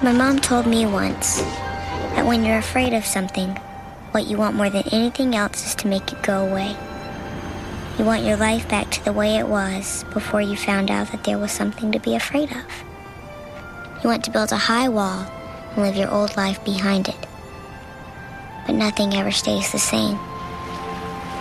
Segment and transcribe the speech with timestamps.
[0.00, 3.50] My mom told me once that when you're afraid of something,
[4.12, 6.76] what you want more than anything else is to make it go away.
[7.98, 11.24] You want your life back to the way it was before you found out that
[11.24, 12.84] there was something to be afraid of.
[14.04, 15.26] You want to build a high wall
[15.74, 17.26] and live your old life behind it.
[18.66, 20.16] But nothing ever stays the same.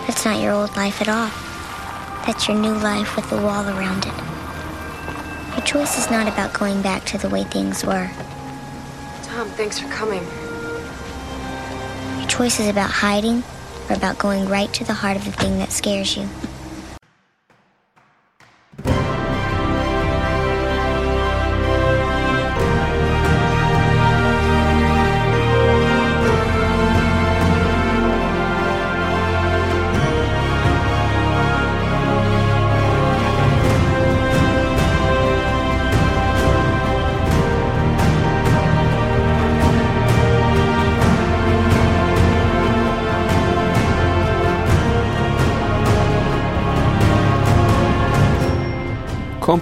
[0.08, 1.30] That's not your old life at all.
[2.26, 5.56] That's your new life with the wall around it.
[5.56, 8.10] Your choice is not about going back to the way things were.
[9.38, 10.24] Tom, thanks for coming.
[12.18, 13.44] Your choice is about hiding
[13.88, 16.28] or about going right to the heart of the thing that scares you.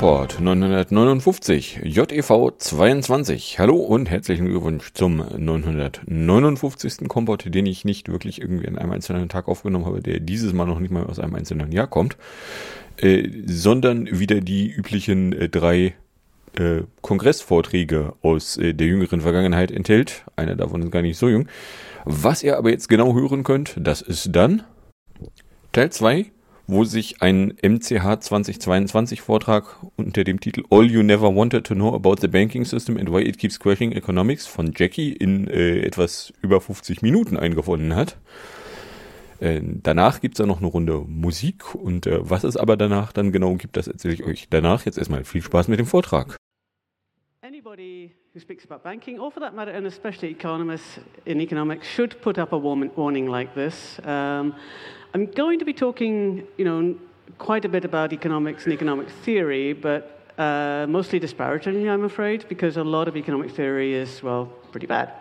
[0.05, 3.57] Comport 959 JEV 22.
[3.57, 7.07] Hallo und herzlichen Glückwunsch zum 959.
[7.07, 10.67] Comport, den ich nicht wirklich irgendwie an einem einzelnen Tag aufgenommen habe, der dieses Mal
[10.67, 12.17] noch nicht mal aus einem einzelnen Jahr kommt,
[12.97, 15.95] äh, sondern wieder die üblichen äh, drei
[16.55, 20.23] äh, Kongressvorträge aus äh, der jüngeren Vergangenheit enthält.
[20.35, 21.47] Einer davon ist gar nicht so jung.
[22.03, 24.61] Was ihr aber jetzt genau hören könnt, das ist dann
[25.71, 26.27] Teil 2
[26.67, 31.93] wo sich ein MCH 2022 Vortrag unter dem Titel All You Never Wanted to Know
[31.93, 36.33] About the Banking System and Why It Keeps Crashing Economics von Jackie in äh, etwas
[36.41, 38.17] über 50 Minuten eingefunden hat.
[39.39, 43.31] Äh, danach gibt's dann noch eine Runde Musik und äh, was es aber danach dann
[43.31, 44.85] genau gibt, das erzähle ich euch danach.
[44.85, 46.37] Jetzt erstmal viel Spaß mit dem Vortrag.
[47.41, 52.19] Anybody who speaks about banking, or for that matter, and especially economists in economics, should
[52.21, 54.01] put up a warning like this.
[54.03, 54.55] Um,
[55.15, 56.93] I'm going to be talking, you know,
[57.37, 62.75] quite a bit about economics and economic theory, but uh, mostly disparagingly, I'm afraid, because
[62.75, 65.13] a lot of economic theory is, well, pretty bad.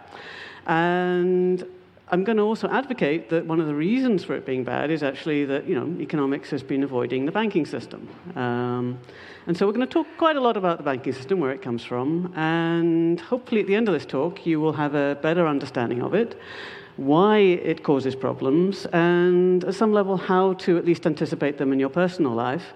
[0.66, 1.64] And
[2.08, 5.04] I'm going to also advocate that one of the reasons for it being bad is
[5.04, 8.08] actually that, you know, economics has been avoiding the banking system.
[8.34, 8.98] Um,
[9.46, 11.62] and so we're going to talk quite a lot about the banking system, where it
[11.62, 15.46] comes from, and hopefully at the end of this talk, you will have a better
[15.46, 16.36] understanding of it
[16.96, 21.80] why it causes problems, and at some level, how to at least anticipate them in
[21.80, 22.72] your personal life.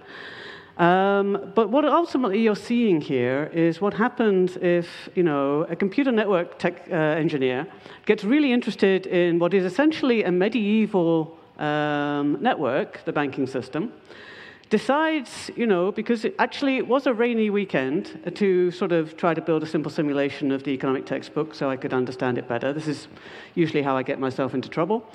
[0.79, 6.13] Um, but what ultimately you're seeing here is what happens if you know a computer
[6.13, 7.67] network tech uh, engineer
[8.07, 13.93] gets really interested in what is essentially a medieval um, network, the banking system,
[14.71, 19.33] decides, you know, because it actually it was a rainy weekend to sort of try
[19.33, 22.73] to build a simple simulation of the economic textbook so I could understand it better.
[22.73, 23.09] This is
[23.55, 25.07] usually how I get myself into trouble.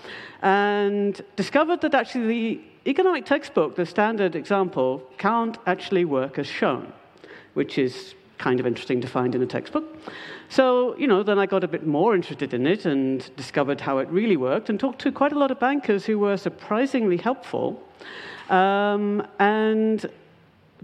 [0.42, 6.92] And discovered that actually the economic textbook, the standard example, can't actually work as shown,
[7.54, 9.86] which is kind of interesting to find in a textbook.
[10.50, 14.00] So, you know, then I got a bit more interested in it and discovered how
[14.00, 17.82] it really worked and talked to quite a lot of bankers who were surprisingly helpful
[18.50, 20.10] um, and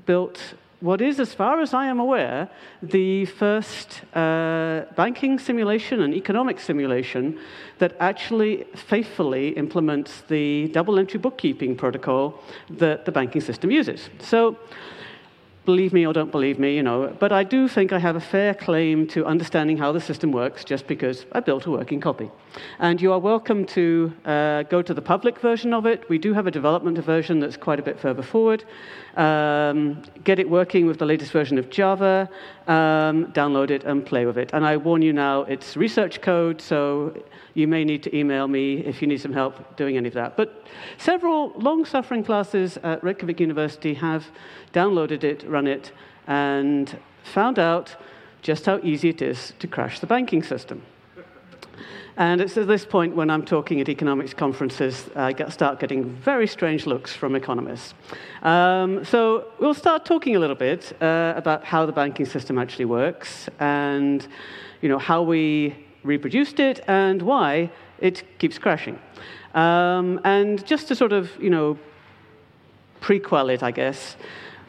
[0.05, 2.49] built what is, as far as I am aware,
[2.81, 7.37] the first uh, banking simulation and economic simulation
[7.79, 14.09] that actually faithfully implements the double entry bookkeeping protocol that the banking system uses.
[14.19, 14.57] So
[15.69, 18.25] believe me or don't believe me, you know, but I do think I have a
[18.35, 22.31] fair claim to understanding how the system works just because I built a working copy.
[22.79, 26.09] And you are welcome to uh, go to the public version of it.
[26.09, 28.63] We do have a development version that's quite a bit further forward.
[29.15, 32.29] Um, get it working with the latest version of Java,
[32.67, 34.49] um, download it and play with it.
[34.53, 36.79] And I warn you now, it's research code, so
[37.53, 40.37] you may need to email me if you need some help doing any of that.
[40.37, 40.65] But
[40.97, 44.23] several long suffering classes at Reykjavik University have
[44.73, 45.91] downloaded it, run it,
[46.27, 47.95] and found out
[48.41, 50.81] just how easy it is to crash the banking system.
[52.15, 56.03] And it's at this point when I'm talking at economics conferences, I get, start getting
[56.25, 57.93] very strange looks from economists.
[58.41, 59.19] Um, so
[59.59, 64.27] we'll start talking a little bit uh, about how the banking system actually works and
[64.81, 67.69] you know, how we reproduced it and why
[67.99, 68.97] it keeps crashing.
[69.53, 71.77] Um, and just to sort of, you know,
[73.01, 74.15] prequel it, I guess,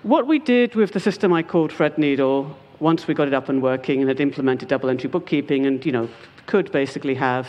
[0.02, 3.48] what we did with the system I called Fred Threadneedle, once we got it up
[3.48, 6.08] and working and had implemented double entry bookkeeping and, you know,
[6.46, 7.46] could basically have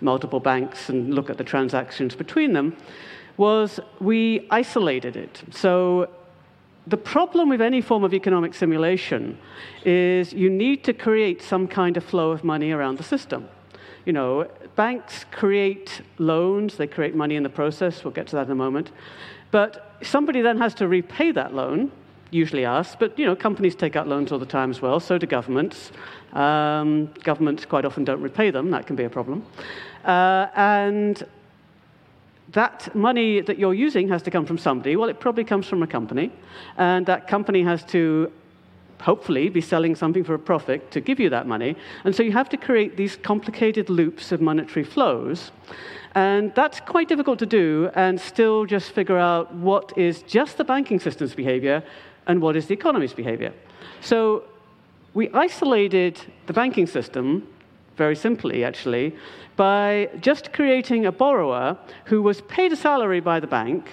[0.00, 2.76] multiple banks and look at the transactions between them,
[3.36, 5.42] was we isolated it.
[5.52, 6.10] So
[6.86, 9.38] the problem with any form of economic simulation
[9.84, 13.48] is you need to create some kind of flow of money around the system.
[14.04, 18.46] You know, banks create loans, they create money in the process, we'll get to that
[18.46, 18.90] in a moment.
[19.54, 21.92] But somebody then has to repay that loan,
[22.32, 25.16] usually us, but you know, companies take out loans all the time as well, so
[25.16, 25.92] do governments.
[26.32, 29.46] Um, governments quite often don't repay them, that can be a problem.
[30.04, 31.24] Uh, and
[32.48, 34.96] that money that you're using has to come from somebody.
[34.96, 36.32] Well, it probably comes from a company,
[36.76, 38.32] and that company has to
[39.02, 41.76] hopefully be selling something for a profit to give you that money.
[42.02, 45.52] And so you have to create these complicated loops of monetary flows.
[46.14, 50.64] And that's quite difficult to do and still just figure out what is just the
[50.64, 51.82] banking system's behavior
[52.26, 53.52] and what is the economy's behavior.
[54.00, 54.44] So
[55.14, 57.48] we isolated the banking system
[57.96, 59.14] very simply, actually,
[59.56, 63.90] by just creating a borrower who was paid a salary by the bank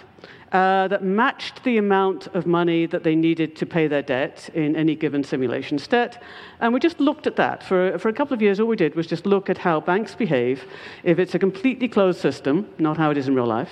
[0.51, 4.75] uh, that matched the amount of money that they needed to pay their debt in
[4.75, 6.17] any given simulation state.
[6.59, 7.63] And we just looked at that.
[7.63, 10.13] For, for a couple of years, all we did was just look at how banks
[10.13, 10.65] behave
[11.03, 13.71] if it's a completely closed system, not how it is in real life,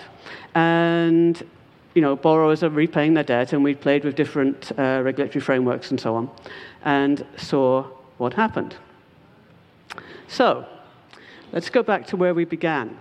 [0.55, 1.43] and
[1.95, 5.89] you know, borrowers are repaying their debt, and we played with different uh, regulatory frameworks
[5.91, 6.29] and so on,
[6.85, 7.83] and saw
[8.19, 8.75] what happened.
[10.27, 10.65] So,
[11.51, 12.97] let's go back to where we began.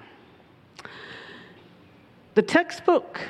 [2.35, 3.21] The textbook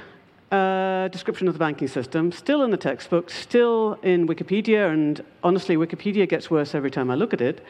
[0.51, 5.77] uh, description of the banking system, still in the textbook, still in Wikipedia, and honestly,
[5.77, 7.65] Wikipedia gets worse every time I look at it,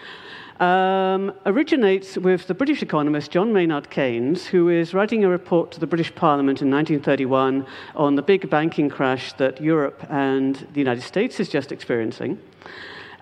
[0.61, 5.81] um, originates with the British economist John Maynard Keynes, who is writing a report to
[5.81, 11.03] the British Parliament in 1931 on the big banking crash that Europe and the United
[11.03, 12.39] States is just experiencing.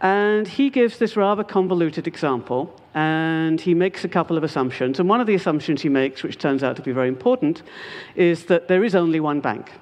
[0.06, 2.60] And he gives this rather convoluted example,
[2.94, 5.00] and he makes a couple of assumptions.
[5.00, 7.62] And one of the assumptions he makes, which turns out to be very important,
[8.14, 9.72] is that there is only one bank.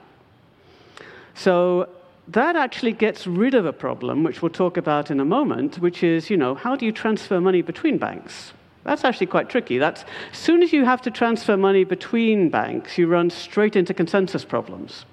[1.35, 1.91] So
[2.29, 6.03] that actually gets rid of a problem, which we'll talk about in a moment, which
[6.03, 8.55] is, you know, how do you transfer money between banks?
[8.85, 9.77] That's actually quite tricky.
[9.77, 13.93] That's, as soon as you have to transfer money between banks, you run straight into
[13.93, 15.05] consensus problems.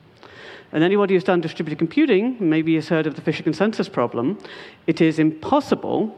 [0.71, 4.37] And anybody who's done distributed computing maybe has heard of the Fischer consensus problem.
[4.87, 6.17] It is impossible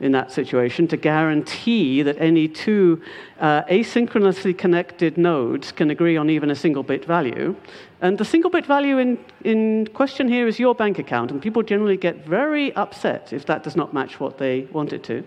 [0.00, 3.02] in that situation to guarantee that any two
[3.38, 7.54] uh, asynchronously connected nodes can agree on even a single bit value.
[8.00, 11.62] And the single bit value in, in question here is your bank account, and people
[11.62, 15.22] generally get very upset if that does not match what they want it to.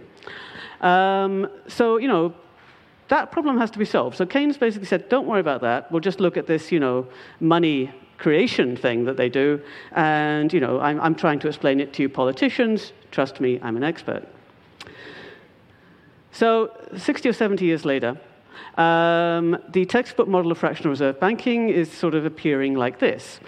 [0.82, 2.34] Um, so, you know,
[3.10, 4.18] that problem has to be solved.
[4.18, 5.92] So Keynes basically said, don't worry about that.
[5.92, 7.08] We'll just look at this, you know,
[7.40, 7.92] money
[8.24, 9.60] creation thing that they do.
[9.92, 12.94] And, you know, I'm, I'm trying to explain it to you politicians.
[13.12, 14.24] Trust me, I'm an expert.
[16.32, 18.18] So, 60 or 70 years later,
[18.78, 23.40] um, the textbook model of fractional reserve banking is sort of appearing like this.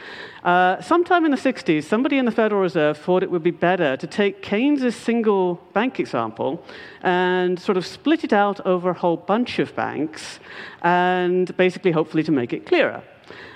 [0.44, 3.98] Uh, sometime in the 60s, somebody in the Federal Reserve thought it would be better
[3.98, 6.64] to take Keynes's single bank example
[7.02, 10.40] and sort of split it out over a whole bunch of banks
[10.84, 13.02] and basically, hopefully, to make it clearer.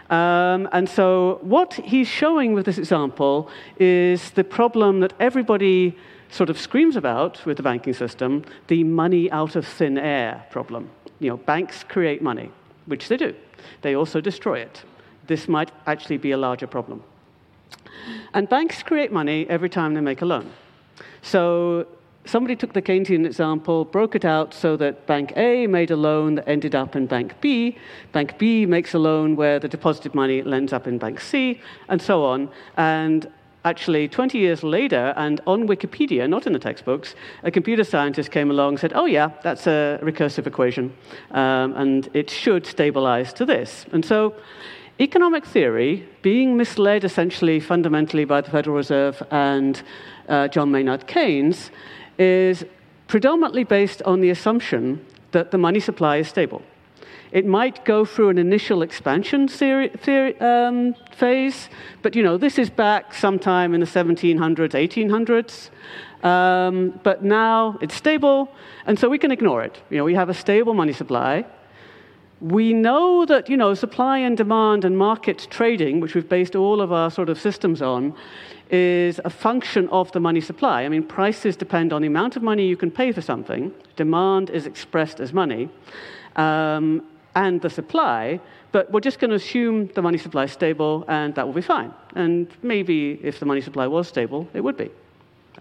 [0.10, 5.96] Um, and so, what he's showing with this example is the problem that everybody
[6.30, 10.90] sort of screams about with the banking system the money out of thin air problem.
[11.20, 12.52] You know, banks create money,
[12.86, 13.36] which they do,
[13.82, 14.84] they also destroy it.
[15.28, 17.04] This might actually be a larger problem.
[18.34, 20.52] And banks create money every time they make a loan.
[21.22, 21.88] So
[22.30, 26.36] somebody took the Keynesian example, broke it out so that Bank A made a loan
[26.36, 27.78] that ended up in Bank B.
[28.12, 32.02] Bank B makes a loan where the deposited money ends up in Bank C, and
[32.02, 32.50] so on.
[32.78, 33.28] And
[33.66, 38.52] actually, 20 years later, and on Wikipedia, not in the textbooks, a computer scientist came
[38.52, 40.94] along and said, Oh, yeah, that's a recursive equation,
[41.32, 43.86] um, and it should stabilize to this.
[43.92, 44.36] And so,
[45.00, 49.82] economic theory, being misled essentially fundamentally by the Federal Reserve and
[50.28, 51.72] uh, John Maynard Keynes,
[52.20, 52.66] is
[53.08, 56.62] predominantly based on the assumption that the money supply is stable.
[57.32, 61.70] It might go through an initial expansion theory, theory, um, phase,
[62.02, 65.70] but you know this is back sometime in the 1700s, 1800s.
[66.24, 68.50] Um, but now it's stable,
[68.86, 69.80] and so we can ignore it.
[69.90, 71.46] You know, we have a stable money supply.
[72.42, 76.82] We know that you know supply and demand and market trading, which we've based all
[76.82, 78.14] of our sort of systems on,
[78.70, 80.84] is a function of the money supply.
[80.84, 83.74] I mean, prices depend on the amount of money you can pay for something.
[83.98, 85.70] Demand is expressed as money,
[86.38, 87.04] um,
[87.36, 88.40] and the supply.
[88.72, 91.62] But we're just going to assume the money supply is stable, and that will be
[91.62, 91.94] fine.
[92.16, 94.92] And maybe if the money supply was stable, it would be.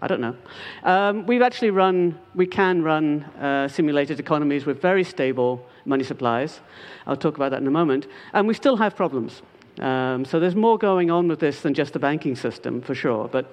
[0.01, 0.35] I don't know.
[0.83, 6.61] Um, we've actually run, we can run uh, simulated economies with very stable money supplies.
[7.05, 8.07] I'll talk about that in a moment.
[8.33, 9.41] And we still have problems.
[9.79, 13.27] Um, so there's more going on with this than just the banking system, for sure.
[13.27, 13.51] But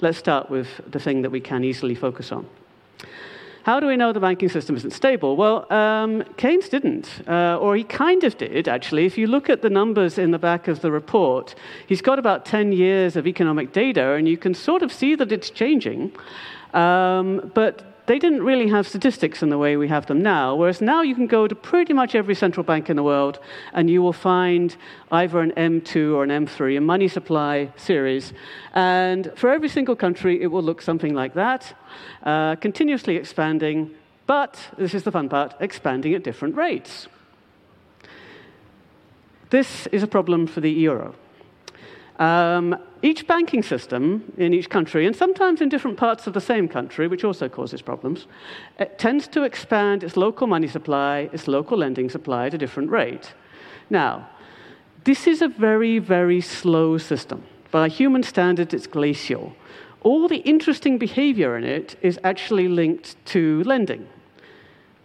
[0.00, 2.46] let's start with the thing that we can easily focus on.
[3.66, 5.36] How do we know the banking system isn't stable?
[5.36, 9.06] Well, um, Keynes didn't, uh, or he kind of did, actually.
[9.06, 11.56] If you look at the numbers in the back of the report,
[11.88, 15.32] he's got about 10 years of economic data, and you can sort of see that
[15.32, 16.12] it's changing.
[16.74, 20.54] Um, but they didn't really have statistics in the way we have them now.
[20.54, 23.40] Whereas now you can go to pretty much every central bank in the world
[23.72, 24.76] and you will find
[25.10, 28.32] either an M2 or an M3, a money supply series.
[28.74, 31.76] And for every single country, it will look something like that,
[32.22, 33.94] uh, continuously expanding,
[34.26, 37.08] but this is the fun part expanding at different rates.
[39.50, 41.14] This is a problem for the euro.
[42.18, 46.66] Um, each banking system in each country, and sometimes in different parts of the same
[46.68, 48.26] country, which also causes problems,
[48.78, 52.90] it tends to expand its local money supply, its local lending supply at a different
[52.90, 53.32] rate.
[53.90, 54.28] Now,
[55.04, 57.44] this is a very, very slow system.
[57.70, 59.54] By human standards, it's glacial.
[60.00, 64.08] All the interesting behavior in it is actually linked to lending.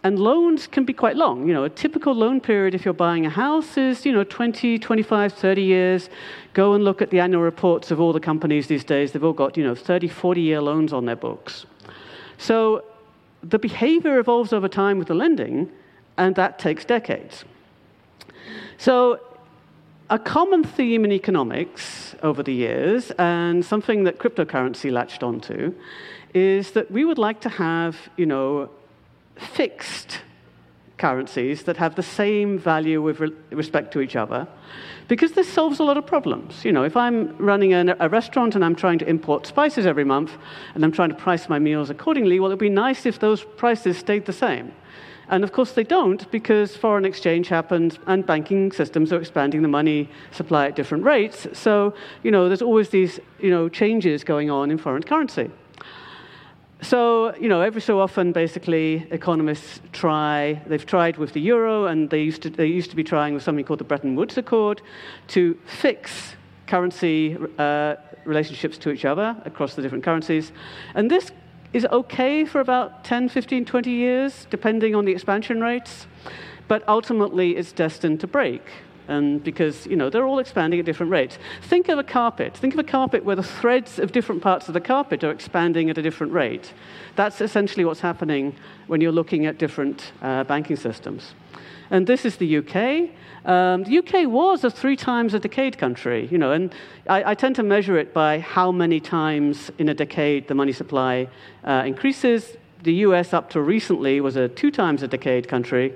[0.04, 1.46] And loans can be quite long.
[1.46, 4.78] You know, a typical loan period if you're buying a house is, you know, 20,
[4.78, 6.10] 25, 30 years.
[6.54, 9.12] Go and look at the annual reports of all the companies these days.
[9.12, 11.66] They've all got, you know, 30, 40 year loans on their books.
[12.36, 12.84] So
[13.44, 15.70] the behavior evolves over time with the lending,
[16.16, 17.44] and that takes decades.
[18.78, 19.20] So
[20.10, 25.74] a common theme in economics over the years, and something that cryptocurrency latched onto,
[26.34, 28.68] is that we would like to have, you know,
[29.42, 30.20] fixed
[30.98, 34.46] currencies that have the same value with re- respect to each other
[35.08, 36.64] because this solves a lot of problems.
[36.64, 40.32] You know, if I'm running a, restaurant and I'm trying to import spices every month
[40.74, 43.98] and I'm trying to price my meals accordingly, well, it'd be nice if those prices
[43.98, 44.72] stayed the same.
[45.28, 49.68] And of course, they don't because foreign exchange happens and banking systems are expanding the
[49.68, 51.46] money supply at different rates.
[51.52, 55.50] So, you know, there's always these, you know, changes going on in foreign currency.
[56.82, 62.10] So, you know, every so often, basically, economists try, they've tried with the euro, and
[62.10, 64.82] they used, to, they used to be trying with something called the Bretton Woods Accord
[65.28, 66.34] to fix
[66.66, 70.50] currency uh, relationships to each other across the different currencies.
[70.96, 71.30] And this
[71.72, 76.08] is okay for about 10, 15, 20 years, depending on the expansion rates,
[76.66, 78.62] but ultimately it's destined to break
[79.08, 81.38] and because you know they're all expanding at different rates.
[81.62, 82.56] Think of a carpet.
[82.56, 85.90] Think of a carpet where the threads of different parts of the carpet are expanding
[85.90, 86.72] at a different rate.
[87.16, 88.54] That's essentially what's happening
[88.86, 91.34] when you're looking at different uh, banking systems.
[91.90, 93.10] And this is the UK.
[93.44, 96.72] Um, the UK was a three times a decade country, you know, and
[97.08, 100.70] I, I, tend to measure it by how many times in a decade the money
[100.70, 101.26] supply
[101.64, 105.94] uh, increases the US up to recently was a two times a decade country.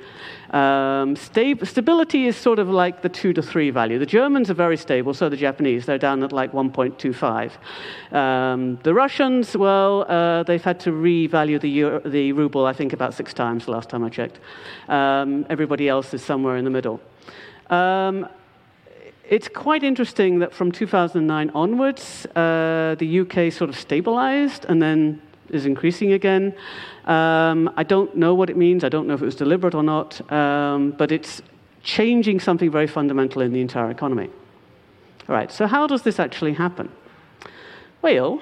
[0.51, 3.99] Um, stability is sort of like the two to three value.
[3.99, 5.87] The Germans are very stable, so the Japanese.
[5.87, 8.15] They're down at like 1.25.
[8.17, 12.93] Um, the Russians, well, uh, they've had to revalue the, Euro, the ruble, I think,
[12.93, 14.39] about six times the last time I checked.
[14.89, 17.01] Um, everybody else is somewhere in the middle.
[17.71, 18.29] Um,
[19.29, 25.21] it's quite interesting that from 2009 onwards, uh, the UK sort of stabilized and then
[25.51, 26.55] is increasing again.
[27.05, 28.85] Um, I don't know what it means.
[28.85, 31.43] I don't know if it was deliberate or not, um, but it's
[31.83, 34.29] changing something very fundamental in the entire economy.
[35.29, 36.91] All right, so how does this actually happen?
[38.03, 38.41] Well,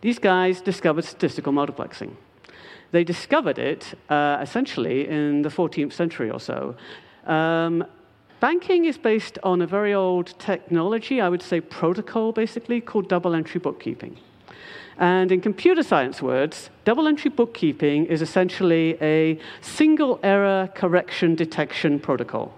[0.00, 2.10] these guys discovered statistical multiplexing.
[2.90, 6.76] They discovered it uh, essentially in the 14th century or so.
[7.26, 7.84] Um,
[8.40, 13.34] banking is based on a very old technology, I would say protocol basically, called double
[13.34, 14.18] entry bookkeeping.
[14.98, 21.98] And in computer science words, double entry bookkeeping is essentially a single error correction detection
[21.98, 22.54] protocol.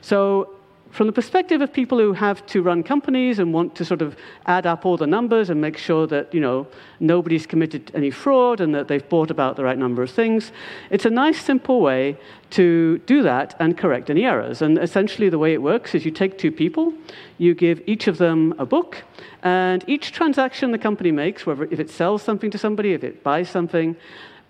[0.00, 0.54] So
[0.92, 4.14] from the perspective of people who have to run companies and want to sort of
[4.44, 6.66] add up all the numbers and make sure that you know
[7.00, 10.52] nobody's committed any fraud and that they've bought about the right number of things,
[10.90, 12.16] it's a nice simple way
[12.50, 14.60] to do that and correct any errors.
[14.60, 16.92] And essentially, the way it works is you take two people,
[17.38, 19.02] you give each of them a book,
[19.42, 23.24] and each transaction the company makes, whether if it sells something to somebody, if it
[23.24, 23.96] buys something,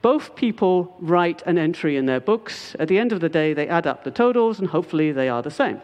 [0.03, 2.75] both people write an entry in their books.
[2.81, 5.43] At the end of the day, they add up the totals, and hopefully they are
[5.43, 5.81] the same.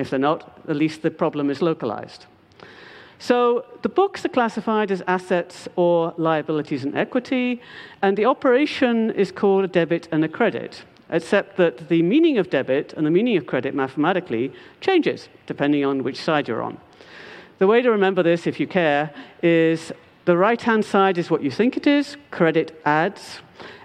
[0.00, 2.26] If they're not, at least the problem is localized.
[3.18, 7.60] So the books are classified as assets or liabilities and equity,
[8.00, 12.48] and the operation is called a debit and a credit, except that the meaning of
[12.48, 16.78] debit and the meaning of credit mathematically changes depending on which side you're on.
[17.58, 19.92] The way to remember this, if you care, is
[20.24, 23.40] the right hand side is what you think it is, credit adds,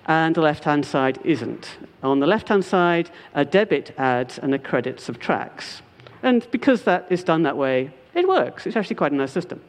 [0.05, 1.77] and the left hand side isn't.
[2.03, 5.81] On the left hand side, a debit adds and a credit subtracts.
[6.25, 8.65] And because that is done that way, it works.
[8.65, 9.61] It's actually quite a nice system.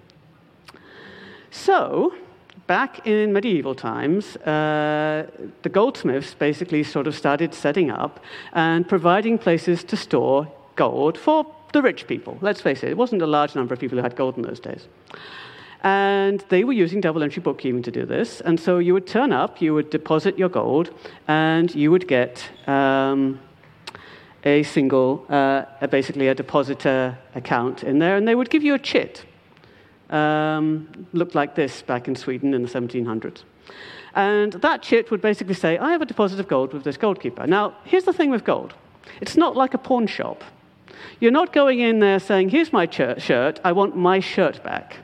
[1.51, 2.15] So,
[2.67, 5.31] back in medieval times, uh,
[5.63, 8.21] the goldsmiths basically sort of started setting up
[8.55, 11.45] and providing places to store gold for
[11.75, 12.39] the rich people.
[12.41, 14.61] Let's face it, it wasn't a large number of people who had gold in those
[14.61, 14.89] days.
[15.83, 18.41] And they were using double entry bookkeeping to do this.
[18.41, 20.91] And so you would turn up, you would deposit your gold,
[21.29, 23.41] and you would get um,
[24.47, 28.79] a single, uh, basically a depositor account in there, and they would give you a
[28.79, 29.27] chit
[30.11, 33.43] um, looked like this back in Sweden in the 1700s.
[34.15, 37.21] And that chit would basically say, I have a deposit of gold with this gold
[37.21, 37.47] keeper.
[37.47, 38.75] Now, here's the thing with gold
[39.21, 40.43] it's not like a pawn shop.
[41.21, 44.99] You're not going in there saying, Here's my shirt, I want my shirt back.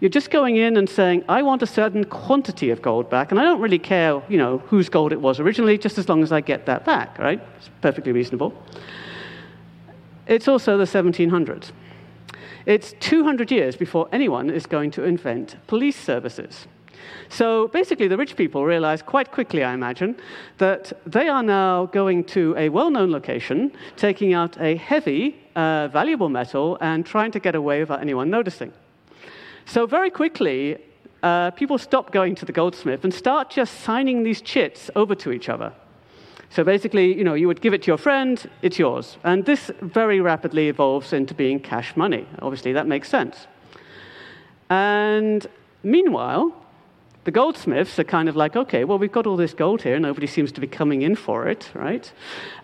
[0.00, 3.40] You're just going in and saying, I want a certain quantity of gold back, and
[3.40, 6.30] I don't really care, you know, whose gold it was originally, just as long as
[6.30, 7.40] I get that back, right?
[7.56, 8.52] It's perfectly reasonable.
[10.28, 11.72] It's also the 1700s.
[12.64, 16.68] It's 200 years before anyone is going to invent police services.
[17.28, 20.16] So basically, the rich people realize quite quickly, I imagine,
[20.58, 25.88] that they are now going to a well known location, taking out a heavy, uh,
[25.88, 28.72] valuable metal, and trying to get away without anyone noticing.
[29.68, 30.78] So, very quickly,
[31.22, 35.30] uh, people stop going to the goldsmith and start just signing these chits over to
[35.30, 35.72] each other.
[36.50, 39.18] So basically, you know, you would give it to your friend, it's yours.
[39.24, 42.26] And this very rapidly evolves into being cash money.
[42.40, 43.46] Obviously, that makes sense.
[44.70, 45.46] And
[45.82, 46.54] meanwhile,
[47.24, 50.26] the goldsmiths are kind of like, okay, well, we've got all this gold here, nobody
[50.26, 52.10] seems to be coming in for it, right?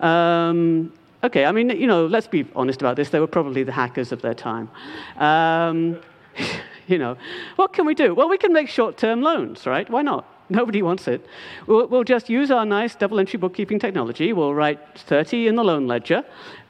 [0.00, 0.90] Um,
[1.22, 3.10] okay, I mean, you know, let's be honest about this.
[3.10, 4.70] They were probably the hackers of their time.
[5.18, 6.00] Um,
[6.88, 7.16] you know,
[7.56, 8.14] what can we do?
[8.14, 9.88] Well, we can make short term loans, right?
[9.88, 10.26] Why not?
[10.50, 11.24] Nobody wants it.
[11.66, 14.32] We'll, we'll, just use our nice double entry bookkeeping technology.
[14.34, 16.22] We'll write 30 in the loan ledger,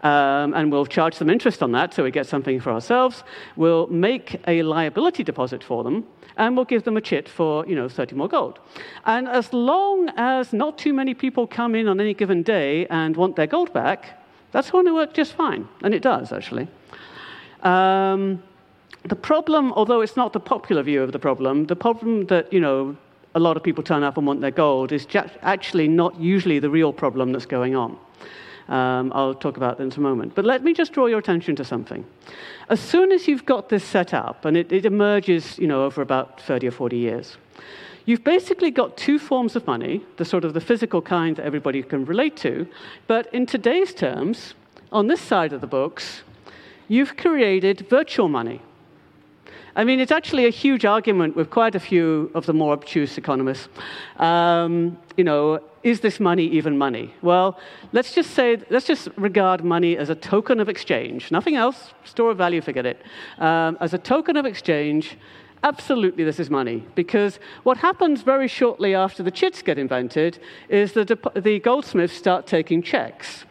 [0.03, 3.25] um, and we'll charge some interest on that so we get something for ourselves.
[3.57, 6.05] We'll make a liability deposit for them,
[6.37, 8.61] and we'll give them a chit for you know 30 more gold.
[9.07, 13.17] And as long as not too many people come in on any given day and
[13.17, 15.69] want their gold back, that's going to work just fine.
[15.83, 16.69] And it does, actually.
[17.65, 18.41] Um,
[19.03, 22.61] the problem, although it's not the popular view of the problem, the problem that, you
[22.61, 22.97] know,
[23.35, 25.07] a lot of people turn up and want their gold is
[25.43, 27.99] actually not usually the real problem that's going on.
[28.69, 30.35] Um, I'll talk about that in a moment.
[30.35, 32.05] But let me just draw your attention to something.
[32.71, 36.01] As soon as you've got this set up, and it, it emerges you know, over
[36.01, 37.37] about 30 or 40 years,
[38.07, 41.83] you've basically got two forms of money, the sort of the physical kind that everybody
[41.83, 42.67] can relate to,
[43.07, 44.55] but in today's terms,
[44.93, 46.23] on this side of the books,
[46.89, 48.63] you've created virtual money.
[49.77, 53.19] I mean, it's actually a huge argument with quite a few of the more obtuse
[53.19, 53.69] economists.
[54.19, 57.13] Um, you know, is this money even money?
[57.23, 57.59] Well,
[57.93, 61.33] let's just say, let's just regard money as a token of exchange.
[61.33, 63.03] Nothing else, store of value, forget it.
[63.39, 65.19] Um, as a token of exchange,
[65.65, 66.87] absolutely this is money.
[66.95, 72.47] Because what happens very shortly after the chits get invented is that the goldsmiths start
[72.47, 73.45] taking checks.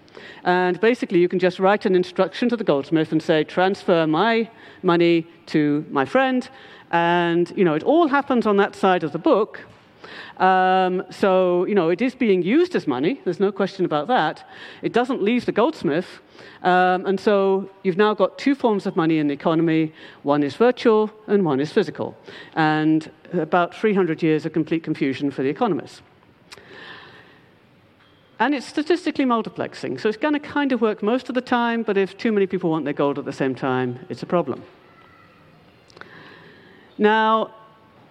[0.43, 4.49] And basically, you can just write an instruction to the goldsmith and say, transfer my
[4.82, 6.47] money to my friend.
[6.91, 9.62] And, you know, it all happens on that side of the book.
[10.38, 13.21] Um, so, you know, it is being used as money.
[13.23, 14.47] There's no question about that.
[14.82, 16.19] It doesn't leave the goldsmith.
[16.63, 19.93] Um, and so you've now got two forms of money in the economy.
[20.23, 22.17] One is virtual and one is physical.
[22.56, 26.02] And about 300 years of complete confusion for the economists.
[28.43, 31.82] And it's statistically multiplexing, so it's going to kind of work most of the time,
[31.82, 34.62] but if too many people want their gold at the same time, it's a problem.
[36.97, 37.53] Now,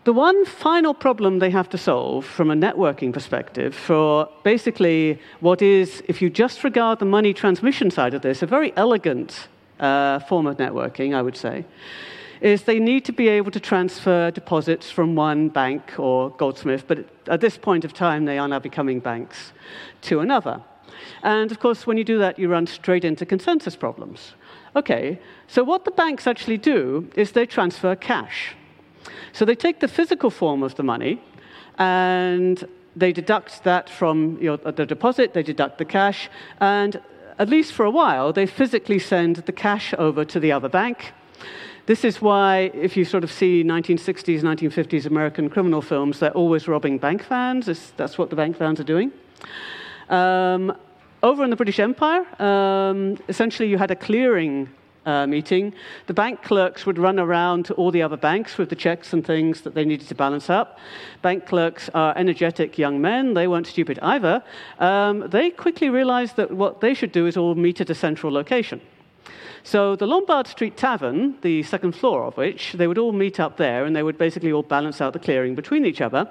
[0.05, 5.61] the one final problem they have to solve from a networking perspective for basically what
[5.61, 9.49] is, if you just regard the money transmission side of this, a very elegant
[9.81, 11.66] uh, form of networking, I would say,
[12.42, 16.98] is they need to be able to transfer deposits from one bank or goldsmith, but
[17.28, 19.52] at this point of time, they are now becoming banks,
[20.00, 20.61] to another.
[21.22, 24.35] And of course, when you do that, you run straight into consensus problems.
[24.74, 28.57] Okay, so what the banks actually do is they transfer cash.
[29.33, 31.22] So they take the physical form of the money
[31.78, 36.28] and they deduct that from your, uh, the deposit, they deduct the cash,
[36.61, 37.00] and
[37.38, 41.12] at least for a while, they physically send the cash over to the other bank.
[41.85, 46.68] This is why, if you sort of see 1960s, 1950s American criminal films, they're always
[46.68, 47.92] robbing bank vans.
[47.97, 49.11] That's what the bank vans are doing.
[50.09, 50.77] Um,
[51.25, 54.68] over in the British Empire, um, essentially you had a clearing
[55.07, 55.75] uh, meeting.
[56.07, 59.27] The bank clerks would run around to all the other banks with the checks and
[59.27, 60.79] things that they needed to balance up.
[61.21, 63.35] Bank clerks are energetic young men.
[63.35, 64.45] They weren't stupid either.
[64.79, 68.33] Um, they quickly realized that what they should do is all meet at a central
[68.33, 68.81] location.
[69.65, 73.57] So the Lombard Street Tavern, the second floor of which, they would all meet up
[73.57, 76.29] there and they would basically all balance out the clearing between each other.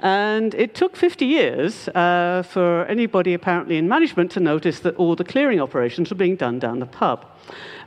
[0.00, 5.16] And it took 50 years uh, for anybody apparently in management to notice that all
[5.16, 7.26] the clearing operations were being done down the pub.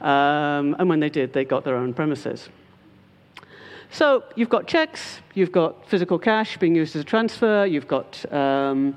[0.01, 2.49] Um, and when they did, they got their own premises.
[3.91, 8.31] So you've got checks, you've got physical cash being used as a transfer, you've got
[8.33, 8.95] um,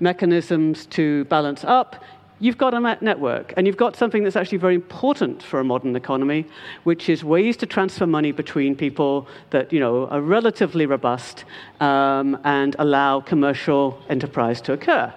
[0.00, 2.02] mechanisms to balance up,
[2.44, 5.96] you've got a network, and you've got something that's actually very important for a modern
[5.96, 6.44] economy,
[6.82, 11.44] which is ways to transfer money between people that you know are relatively robust
[11.80, 15.12] um, and allow commercial enterprise to occur.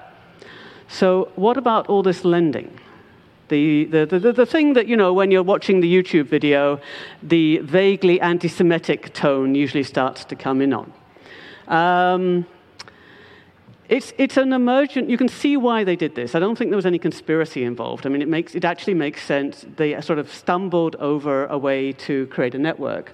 [0.88, 2.80] So, what about all this lending?
[3.50, 6.82] The, the, the, the thing that, you know, when you're watching the YouTube video,
[7.24, 10.94] the vaguely anti Semitic tone usually starts to come in on.
[11.68, 12.46] Um,
[13.90, 16.36] it's, it's an emergent, you can see why they did this.
[16.36, 18.06] I don't think there was any conspiracy involved.
[18.06, 19.66] I mean, it, makes, it actually makes sense.
[19.78, 23.14] They sort of stumbled over a way to create a network.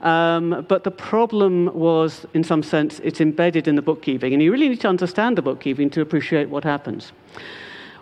[0.00, 4.32] Um, but the problem was, in some sense, it's embedded in the bookkeeping.
[4.32, 7.12] And you really need to understand the bookkeeping to appreciate what happens.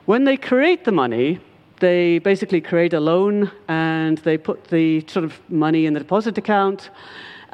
[0.05, 1.41] When they create the money,
[1.81, 6.39] they basically create a loan and they put the sort of money in the deposit
[6.39, 6.91] account.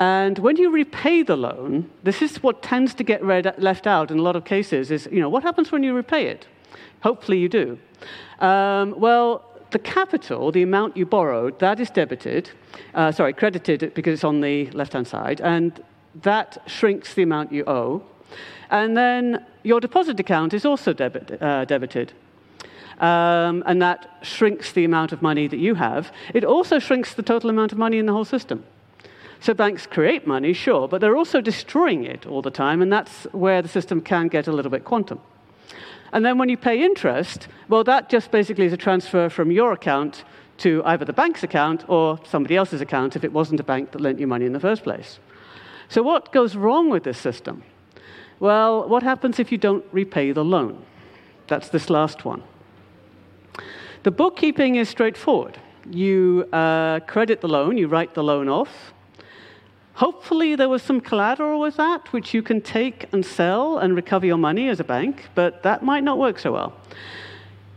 [0.01, 4.11] And when you repay the loan, this is what tends to get read, left out
[4.11, 6.47] in a lot of cases is, you know, what happens when you repay it?
[7.03, 7.79] Hopefully you do.
[8.41, 12.51] Um, well, the capital, the amount you borrowed, that is debited,
[12.95, 15.85] uh, sorry, credited because it's on the left-hand side, and
[16.23, 18.03] that shrinks the amount you owe.
[18.71, 22.15] And then your deposit account is also debit, uh, debited
[23.01, 26.13] um, and that shrinks the amount of money that you have.
[26.35, 28.63] It also shrinks the total amount of money in the whole system.
[29.41, 33.25] So banks create money, sure, but they're also destroying it all the time, and that's
[33.33, 35.19] where the system can get a little bit quantum.
[36.13, 39.73] And then when you pay interest, well, that just basically is a transfer from your
[39.73, 40.25] account
[40.59, 44.01] to either the bank's account or somebody else's account if it wasn't a bank that
[44.01, 45.19] lent you money in the first place.
[45.89, 47.63] So, what goes wrong with this system?
[48.41, 50.85] Well, what happens if you don't repay the loan?
[51.47, 52.43] That's this last one.
[54.03, 55.59] The bookkeeping is straightforward.
[55.91, 58.93] You uh, credit the loan, you write the loan off.
[60.01, 64.25] Hopefully, there was some collateral with that, which you can take and sell and recover
[64.25, 66.73] your money as a bank, but that might not work so well.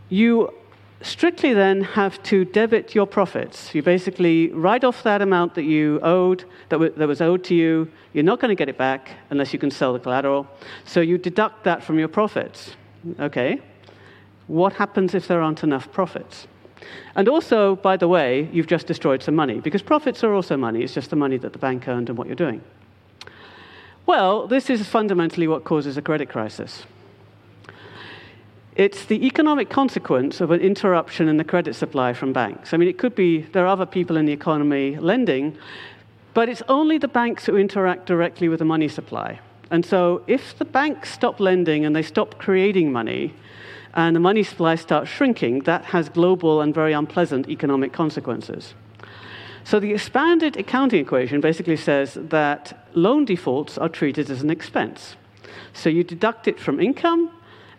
[0.08, 0.54] You
[1.02, 3.76] strictly then have to debit your profits.
[3.76, 7.56] You basically write off that amount that you owed, that, w- that was owed to
[7.56, 7.92] you.
[8.14, 10.48] You're not going to get it back unless you can sell the collateral.
[10.86, 12.78] So you deduct that from your profits.
[13.20, 13.60] Okay?
[14.48, 16.48] what happens if there aren't enough profits?
[17.16, 20.84] And also, by the way, you've just destroyed some money, because profits are also money,
[20.84, 22.62] it's just the money that the bank earned and what you're doing.
[24.06, 26.84] Well, this is fundamentally what causes a credit crisis.
[28.76, 32.74] It's the economic consequence of an interruption in the credit supply from banks.
[32.74, 35.56] I mean, it could be there are other people in the economy lending,
[36.34, 39.40] but it's only the banks who interact directly with the money supply.
[39.70, 43.34] And so, if the banks stop lending and they stop creating money,
[43.96, 48.74] and the money supply starts shrinking, that has global and very unpleasant economic consequences.
[49.64, 55.16] So the expanded accounting equation basically says that loan defaults are treated as an expense.
[55.74, 57.32] So you deduct it from income,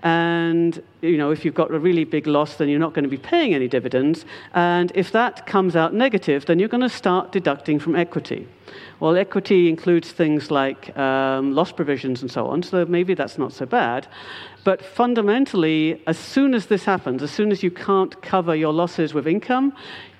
[0.04, 3.10] and you know if you've got a really big loss, then you're not going to
[3.10, 4.26] be paying any dividends.
[4.52, 8.46] And if that comes out negative, then you're going to start deducting from equity.
[9.00, 13.52] Well, equity includes things like um, loss provisions and so on, so maybe that's not
[13.52, 14.06] so bad.
[14.62, 19.14] But fundamentally, as soon as this happens, as soon as you can't cover your losses
[19.14, 19.72] with income,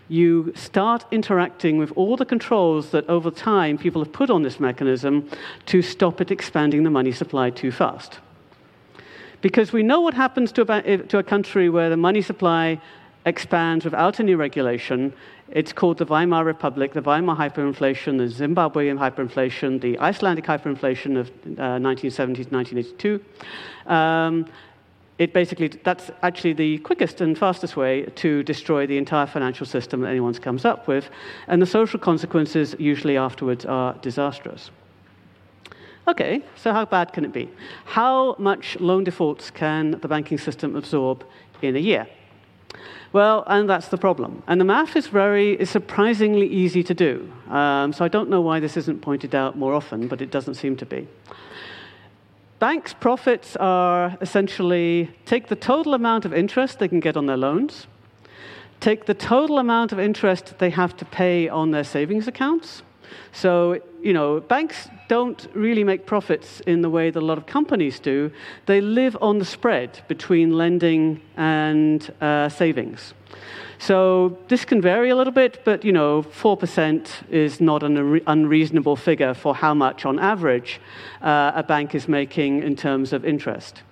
[0.09, 4.61] you start interacting with all the controls that over time people have put on this
[4.61, 5.29] mechanism
[5.67, 8.19] to stop it expanding the money supply too fast.
[9.45, 12.81] Because we know what happens to a, to a country where the money supply
[13.27, 15.13] expands without any regulation.
[15.51, 21.29] It's called the Weimar Republic, the Weimar hyperinflation, the Zimbabwean hyperinflation, the Icelandic hyperinflation of
[21.59, 23.25] uh, 1970 to 1982.
[23.87, 24.47] Um,
[25.19, 30.01] it basically, that's actually the quickest and fastest way to destroy the entire financial system
[30.01, 31.11] that anyone comes up with.
[31.49, 34.71] And the social consequences usually afterwards are disastrous.
[36.07, 37.49] Okay, so how bad can it be?
[37.87, 41.25] How much loan defaults can the banking system absorb
[41.63, 42.07] in a year?
[43.13, 44.43] Well, and that's the problem.
[44.47, 47.33] And the math is very, is surprisingly easy to do.
[47.49, 50.55] Um, so I don't know why this isn't pointed out more often, but it doesn't
[50.55, 51.07] seem to be.
[52.59, 57.37] Banks' profits are essentially take the total amount of interest they can get on their
[57.37, 57.87] loans,
[58.81, 62.83] take the total amount of interest they have to pay on their savings accounts.
[63.33, 67.47] So you know, banks don't really make profits in the way that a lot of
[67.47, 68.31] companies do.
[68.67, 73.15] They live on the spread between lending and uh, savings.
[73.79, 78.97] So this can vary a little bit, but you know, 4% is not an unreasonable
[78.97, 80.81] figure for how much, on average,
[81.23, 83.83] uh, a bank is making in terms of interest.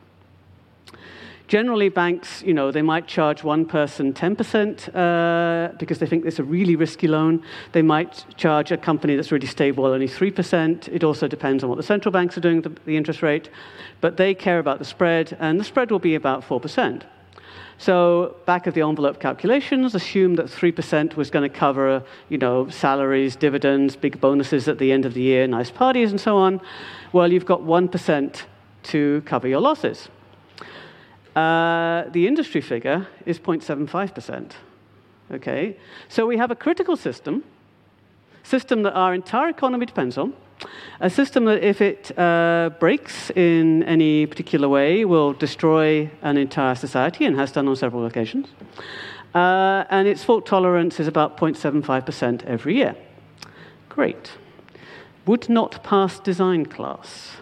[1.52, 6.38] Generally, banks, you know, they might charge one person 10% uh, because they think it's
[6.38, 7.42] a really risky loan.
[7.72, 10.88] They might charge a company that's really stable only 3%.
[10.88, 13.50] It also depends on what the central banks are doing with the, the interest rate.
[14.00, 17.02] But they care about the spread, and the spread will be about 4%.
[17.76, 22.70] So back of the envelope calculations assume that 3% was going to cover, you know,
[22.70, 26.62] salaries, dividends, big bonuses at the end of the year, nice parties and so on.
[27.12, 28.42] Well, you've got 1%
[28.84, 30.08] to cover your losses.
[31.34, 34.52] Uh, the industry figure is 0.75%.
[35.30, 35.76] Okay,
[36.08, 37.42] so we have a critical system,
[38.42, 40.34] system that our entire economy depends on,
[41.00, 46.74] a system that if it uh, breaks in any particular way will destroy an entire
[46.74, 48.48] society and has done on several occasions.
[49.34, 52.94] Uh, and its fault tolerance is about 0.75% every year.
[53.88, 54.32] Great.
[55.26, 57.36] Would not pass design class.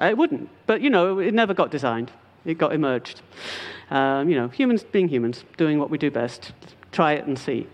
[0.00, 0.48] It wouldn't.
[0.66, 2.10] But, you know, it never got designed.
[2.44, 3.22] It got emerged.
[3.90, 6.52] Um, you know, humans being humans, doing what we do best.
[6.92, 7.66] Try it and see.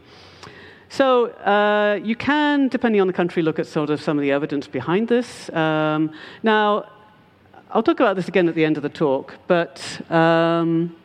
[0.89, 4.33] So uh, you can, depending on the country, look at sort of some of the
[4.33, 5.51] evidence behind this.
[5.51, 6.13] Um,
[6.43, 6.87] now,
[7.71, 10.97] I'll talk about this again at the end of the talk, but um,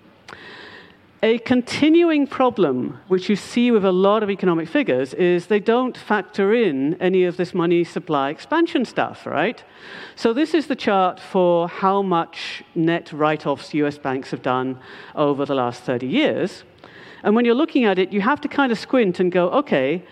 [1.23, 5.95] a continuing problem, which you see with a lot of economic figures, is they don't
[5.95, 9.63] factor in any of this money supply expansion stuff, right?
[10.15, 14.79] So, this is the chart for how much net write offs US banks have done
[15.13, 16.63] over the last 30 years.
[17.23, 20.03] And when you're looking at it, you have to kind of squint and go, okay,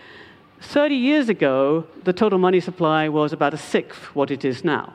[0.60, 4.92] 30 years ago, the total money supply was about a sixth what it is now,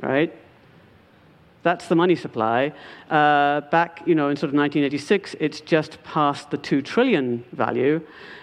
[0.00, 0.34] right?
[1.62, 2.72] That's the money supply.
[3.10, 8.00] Uh, back, you know, in sort of 1986, it's just past the two trillion value,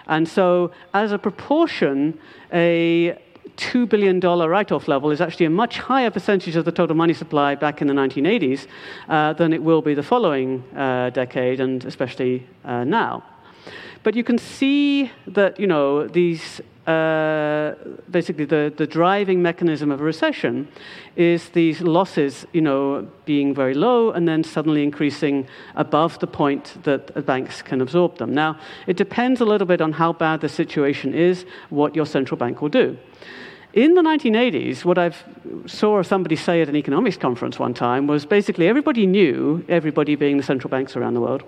[0.08, 2.19] and so as a proportion,
[2.54, 3.17] a
[3.58, 7.13] $2 billion write off level is actually a much higher percentage of the total money
[7.13, 8.67] supply back in the 1980s
[9.08, 13.23] uh, than it will be the following uh, decade, and especially uh, now.
[14.04, 17.74] But you can see that, you know, these uh,
[18.12, 20.67] basically the, the driving mechanism of a recession
[21.15, 26.78] is these losses, you know, being very low and then suddenly increasing above the point
[26.84, 28.34] that banks can absorb them.
[28.34, 32.38] Now, it depends a little bit on how bad the situation is, what your central
[32.38, 32.98] bank will do.
[33.74, 35.12] In the 1980s, what I
[35.65, 40.38] saw somebody say at an economics conference one time was basically everybody knew, everybody being
[40.38, 41.43] the central banks around the world,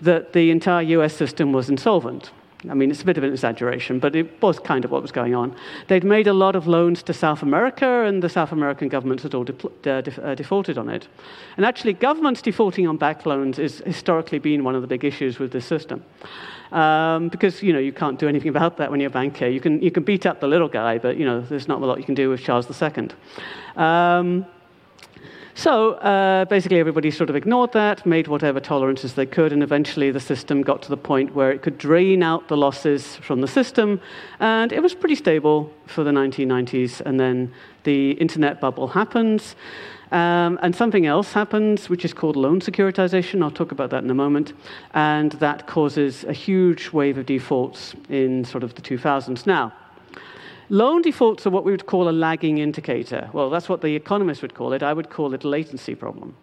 [0.00, 2.30] that the entire US system was insolvent.
[2.70, 5.12] I mean, it's a bit of an exaggeration, but it was kind of what was
[5.12, 5.54] going on.
[5.88, 9.34] They'd made a lot of loans to South America, and the South American governments had
[9.34, 11.08] all de- uh, de- uh, defaulted on it.
[11.56, 15.38] And actually, governments defaulting on back loans has historically been one of the big issues
[15.38, 16.02] with this system
[16.74, 19.46] um, because you know you can't do anything about that when you're a banker.
[19.46, 21.86] You can you can beat up the little guy, but you know there's not a
[21.86, 23.08] lot you can do with Charles II.
[23.76, 24.46] Um,
[25.54, 30.10] so uh, basically, everybody sort of ignored that, made whatever tolerances they could, and eventually
[30.10, 33.46] the system got to the point where it could drain out the losses from the
[33.46, 34.00] system,
[34.40, 37.00] and it was pretty stable for the 1990s.
[37.02, 37.52] And then
[37.84, 39.54] the internet bubble happens.
[40.10, 43.42] Um, and something else happens, which is called loan securitization.
[43.42, 44.52] I'll talk about that in a moment.
[44.92, 49.46] And that causes a huge wave of defaults in sort of the 2000s.
[49.46, 49.72] Now,
[50.68, 53.28] loan defaults are what we would call a lagging indicator.
[53.32, 54.82] Well, that's what the economists would call it.
[54.82, 56.36] I would call it a latency problem.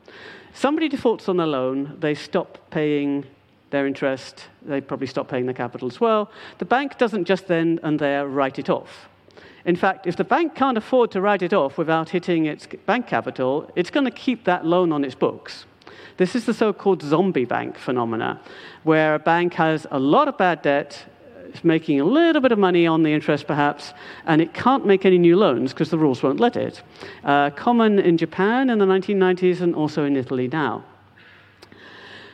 [0.53, 3.25] Somebody defaults on their loan, they stop paying
[3.69, 6.29] their interest, they probably stop paying their capital as well.
[6.59, 9.07] The bank doesn't just then and there write it off.
[9.63, 13.07] In fact, if the bank can't afford to write it off without hitting its bank
[13.07, 15.65] capital, it's going to keep that loan on its books.
[16.17, 18.41] This is the so called zombie bank phenomena,
[18.83, 21.05] where a bank has a lot of bad debt,
[21.53, 23.93] it's making a little bit of money on the interest perhaps,
[24.25, 26.81] and it can't make any new loans because the rules won't let it.
[27.23, 30.83] Uh, common in Japan in the 1990s and also in Italy now.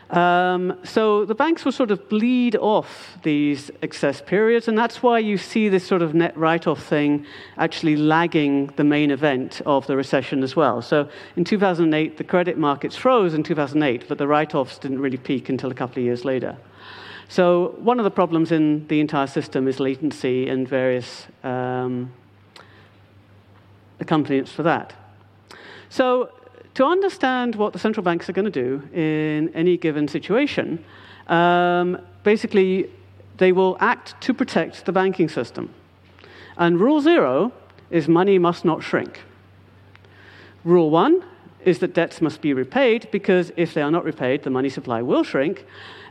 [0.10, 5.20] Um, so the banks will sort of bleed off these excess periods, and that's why
[5.20, 7.26] you see this sort of net write off thing
[7.58, 10.82] actually lagging the main event of the recession as well.
[10.82, 15.18] So in 2008, the credit markets froze in 2008, but the write offs didn't really
[15.18, 16.56] peak until a couple of years later.
[17.30, 22.12] So one of the problems in the entire system is latency and various um,
[24.00, 24.94] accompaniments for that.
[25.90, 26.32] So
[26.76, 30.84] to understand what the central banks are going to do in any given situation,
[31.28, 32.90] um, basically,
[33.38, 35.74] they will act to protect the banking system.
[36.58, 37.52] And rule zero
[37.90, 39.22] is money must not shrink.
[40.64, 41.24] Rule one
[41.64, 45.02] is that debts must be repaid because if they are not repaid, the money supply
[45.02, 45.66] will shrink.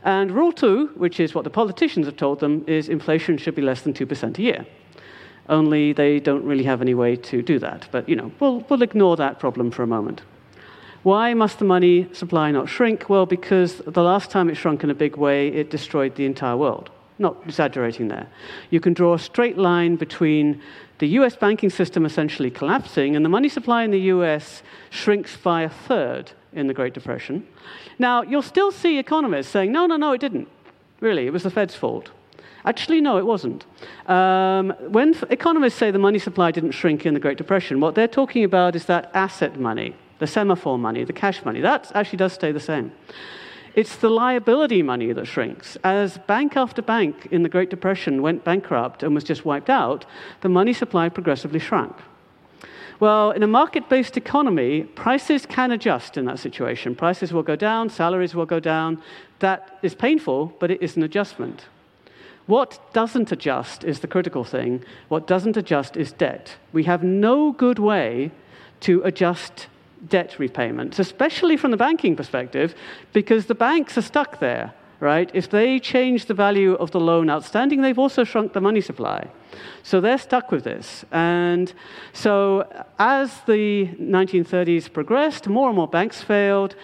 [0.07, 3.61] And rule two, which is what the politicians have told them, is inflation should be
[3.61, 4.65] less than 2% a year.
[5.49, 7.89] Only they don't really have any way to do that.
[7.91, 10.21] But, you know, we'll, we'll ignore that problem for a moment.
[11.03, 13.09] Why must the money supply not shrink?
[13.09, 16.55] Well, because the last time it shrunk in a big way, it destroyed the entire
[16.55, 16.89] world.
[17.19, 18.29] Not exaggerating there.
[18.69, 20.61] You can draw a straight line between
[20.99, 25.63] the US banking system essentially collapsing and the money supply in the US shrinks by
[25.63, 27.47] a third in the Great Depression.
[27.99, 30.47] Now, you'll still see economists saying, no, no, no, it didn't.
[30.99, 32.09] Really, it was the Fed's fault.
[32.65, 33.65] Actually, no, it wasn't.
[34.07, 38.07] Um, when economists say the money supply didn't shrink in the Great Depression, what they're
[38.07, 41.61] talking about is that asset money, the semaphore money, the cash money.
[41.61, 42.91] That actually does stay the same.
[43.75, 45.77] It's the liability money that shrinks.
[45.83, 50.03] As bank after bank in the Great Depression went bankrupt and was just wiped out,
[50.41, 51.95] the money supply progressively shrunk.
[52.99, 56.95] Well, in a market based economy, prices can adjust in that situation.
[56.95, 59.01] Prices will go down, salaries will go down.
[59.39, 61.65] That is painful, but it is an adjustment.
[62.47, 64.83] What doesn't adjust is the critical thing.
[65.09, 66.55] What doesn't adjust is debt.
[66.73, 68.31] We have no good way
[68.79, 69.67] to adjust
[70.07, 72.73] debt repayments, especially from the banking perspective,
[73.13, 75.29] because the banks are stuck there, right?
[75.33, 79.27] If they change the value of the loan outstanding, they've also shrunk the money supply.
[79.83, 81.05] So they're stuck with this.
[81.11, 81.73] And
[82.13, 82.67] so
[82.99, 86.75] as the 1930s progressed, more and more banks failed.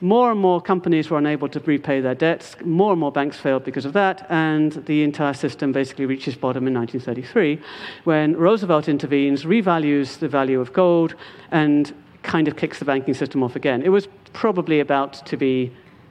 [0.00, 2.56] More and more companies were unable to repay their debts.
[2.64, 6.66] More and more banks failed because of that, and the entire system basically reaches bottom
[6.66, 7.60] in 1933
[8.02, 11.14] when Roosevelt intervenes, revalues the value of gold,
[11.52, 13.80] and kind of kicks the banking system off again.
[13.82, 15.70] It was probably about to be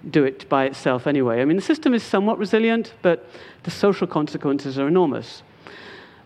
[0.09, 1.41] do it by itself anyway.
[1.41, 3.29] I mean, the system is somewhat resilient, but
[3.63, 5.43] the social consequences are enormous.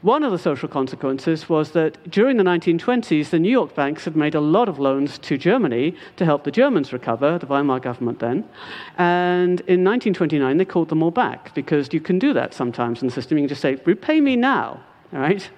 [0.02, 4.16] One of the social consequences was that during the 1920s, the New York banks had
[4.16, 8.20] made a lot of loans to Germany to help the Germans recover, the Weimar government
[8.20, 8.48] then.
[9.00, 13.08] And in 1929, they called them all back because you can do that sometimes in
[13.08, 13.40] the system.
[13.40, 14.80] You can just say, repay me now,
[15.12, 15.50] all right?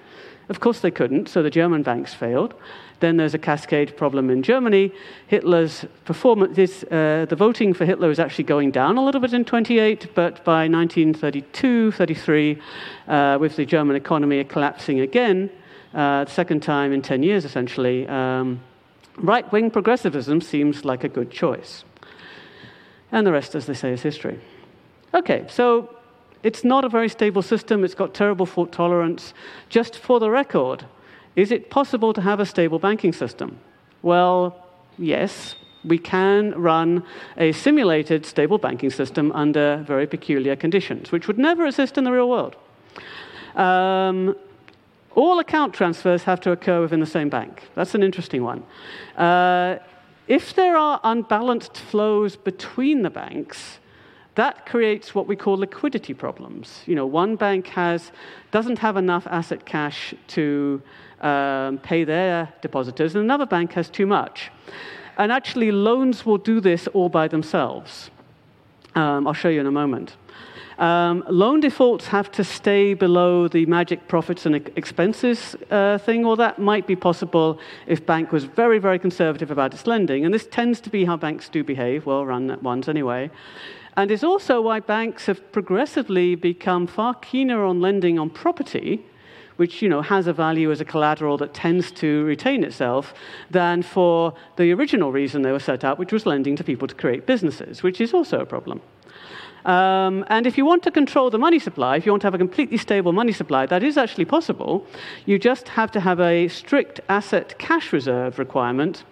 [0.48, 2.54] Of course, they couldn't, so the German banks failed.
[3.00, 4.92] Then there's a cascade problem in Germany.
[5.26, 9.32] Hitler's performance, this, uh, the voting for Hitler is actually going down a little bit
[9.32, 12.58] in 28, but by 1932, 33,
[13.06, 15.50] uh, with the German economy collapsing again,
[15.94, 18.60] uh, the second time in 10 years essentially, um,
[19.18, 21.84] right wing progressivism seems like a good choice.
[23.12, 24.40] And the rest, as they say, is history.
[25.14, 25.97] Okay, so
[26.42, 27.84] it's not a very stable system.
[27.84, 29.34] It's got terrible fault tolerance.
[29.68, 30.86] Just for the record,
[31.36, 33.58] is it possible to have a stable banking system?
[34.02, 34.64] Well,
[34.98, 37.02] yes, we can run
[37.36, 42.12] a simulated stable banking system under very peculiar conditions, which would never exist in the
[42.12, 42.56] real world.
[43.54, 44.36] Um,
[45.14, 47.68] all account transfers have to occur within the same bank.
[47.74, 48.62] That's an interesting one.
[49.16, 49.78] Uh,
[50.28, 53.78] if there are unbalanced flows between the banks,
[54.38, 56.82] that creates what we call liquidity problems.
[56.86, 58.12] You know, one bank has,
[58.52, 60.80] doesn't have enough asset cash to
[61.20, 64.52] um, pay their depositors, and another bank has too much.
[65.16, 68.10] And actually, loans will do this all by themselves.
[68.94, 70.16] Um, I'll show you in a moment.
[70.78, 76.36] Um, loan defaults have to stay below the magic profits and expenses uh, thing, or
[76.36, 80.24] that might be possible if bank was very, very conservative about its lending.
[80.24, 83.30] And this tends to be how banks do behave, well-run ones anyway.
[83.98, 89.04] And it's also why banks have progressively become far keener on lending on property
[89.56, 93.12] which you know, has a value as a collateral that tends to retain itself,
[93.50, 96.94] than for the original reason they were set up, which was lending to people to
[96.94, 98.80] create businesses, which is also a problem.
[99.64, 102.34] Um, and if you want to control the money supply, if you want to have
[102.34, 104.86] a completely stable money supply, that is actually possible.
[105.26, 109.02] You just have to have a strict asset cash reserve requirement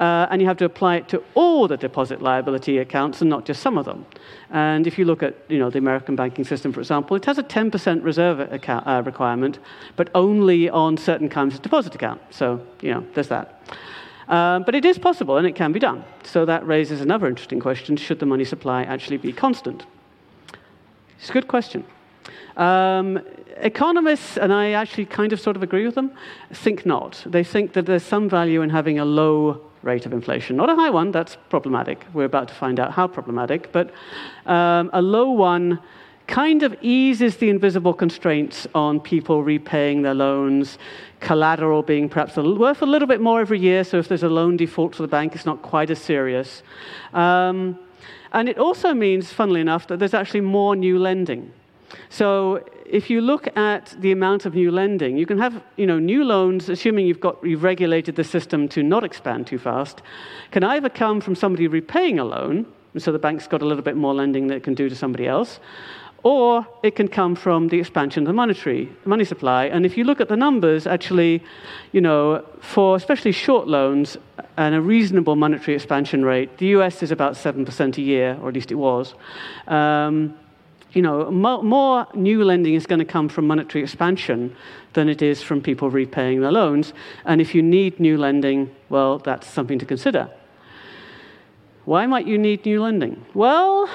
[0.00, 3.44] uh, and you have to apply it to all the deposit liability accounts and not
[3.44, 4.04] just some of them.
[4.50, 7.38] And if you look at you know, the American banking system, for example, it has
[7.38, 9.58] a 10% reserve account, uh, requirement,
[9.96, 12.20] but only on certain kinds of deposit account.
[12.30, 13.60] So, you know, there's that.
[14.28, 16.04] Um, but it is possible and it can be done.
[16.24, 19.84] So that raises another interesting question should the money supply actually be constant?
[21.18, 21.84] It's a good question.
[22.56, 23.20] Um,
[23.58, 26.12] economists, and I actually kind of sort of agree with them,
[26.52, 27.22] think not.
[27.26, 30.56] They think that there's some value in having a low rate of inflation.
[30.56, 32.04] Not a high one, that's problematic.
[32.12, 33.90] We're about to find out how problematic, but
[34.46, 35.80] um, a low one
[36.26, 40.78] kind of eases the invisible constraints on people repaying their loans,
[41.20, 44.28] collateral being perhaps a, worth a little bit more every year, so if there's a
[44.28, 46.62] loan default to the bank, it's not quite as serious.
[47.12, 47.78] Um,
[48.32, 51.52] and it also means, funnily enough, that there's actually more new lending.
[52.08, 55.98] So if you look at the amount of new lending, you can have you know,
[55.98, 60.02] new loans, assuming you've, got, you've regulated the system to not expand too fast,
[60.50, 63.82] can either come from somebody repaying a loan, and so the bank's got a little
[63.82, 65.58] bit more lending that it can do to somebody else,
[66.22, 69.64] or it can come from the expansion of the monetary money supply.
[69.64, 71.42] And if you look at the numbers, actually,
[71.92, 74.18] you know, for especially short loans
[74.58, 78.54] and a reasonable monetary expansion rate, the US is about 7% a year, or at
[78.54, 79.14] least it was.
[79.66, 80.34] Um,
[80.92, 84.54] you know, more, more new lending is going to come from monetary expansion
[84.92, 86.92] than it is from people repaying their loans.
[87.24, 90.28] And if you need new lending, well, that's something to consider.
[91.84, 93.24] Why might you need new lending?
[93.34, 93.88] Well,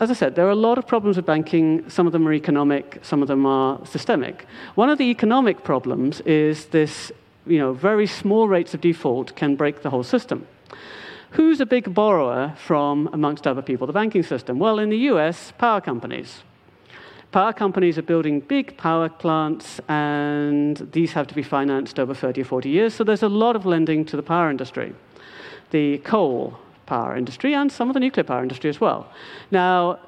[0.00, 1.88] as I said, there are a lot of problems with banking.
[1.88, 4.46] Some of them are economic, some of them are systemic.
[4.74, 7.12] One of the economic problems is this,
[7.46, 10.46] you know, very small rates of default can break the whole system.
[11.32, 14.58] Who's a big borrower from, amongst other people, the banking system?
[14.58, 16.42] Well, in the US, power companies.
[17.30, 22.42] Power companies are building big power plants, and these have to be financed over 30
[22.42, 24.94] or 40 years, so there's a lot of lending to the power industry.
[25.70, 29.10] The coal power industry and some of the nuclear power industry as well.
[29.50, 30.00] Now,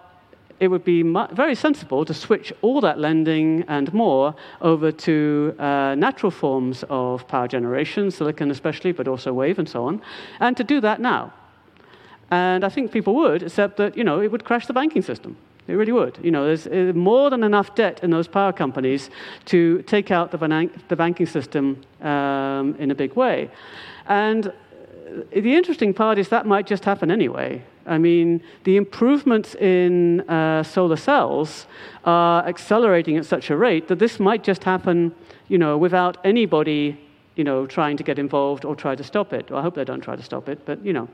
[0.60, 1.02] it would be
[1.32, 7.26] very sensible to switch all that lending and more over to uh, natural forms of
[7.28, 10.00] power generation, silicon especially, but also wave and so on,
[10.40, 11.32] and to do that now.
[12.30, 15.36] And I think people would, except that you know it would crash the banking system.
[15.66, 16.18] It really would.
[16.22, 19.08] You know, there's uh, more than enough debt in those power companies
[19.46, 23.50] to take out the, the banking system um, in a big way.
[24.06, 24.52] And
[25.30, 27.62] the interesting part is that might just happen anyway.
[27.86, 31.66] I mean, the improvements in uh, solar cells
[32.04, 35.14] are accelerating at such a rate that this might just happen,
[35.48, 36.98] you know, without anybody,
[37.36, 39.50] you know, trying to get involved or try to stop it.
[39.50, 41.08] Well, I hope they don't try to stop it, but you know.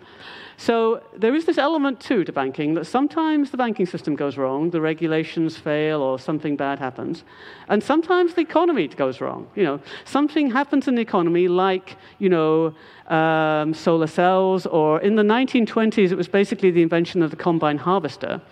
[0.61, 4.69] So there is this element too to banking that sometimes the banking system goes wrong,
[4.69, 7.25] the regulations fail, or something bad happens,
[7.71, 9.49] and sometimes the economy goes wrong.
[9.57, 12.75] You know, something happens in the economy, like you know,
[13.07, 17.79] um, solar cells, or in the 1920s, it was basically the invention of the combine
[17.79, 18.43] harvester.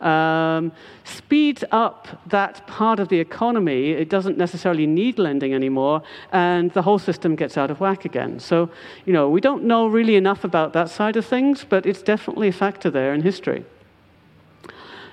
[0.00, 0.72] Um,
[1.04, 3.90] speeds up that part of the economy.
[3.90, 6.00] It doesn't necessarily need lending anymore,
[6.32, 8.40] and the whole system gets out of whack again.
[8.40, 8.70] So,
[9.04, 12.48] you know, we don't know really enough about that side of things but it's definitely
[12.48, 13.64] a factor there in history.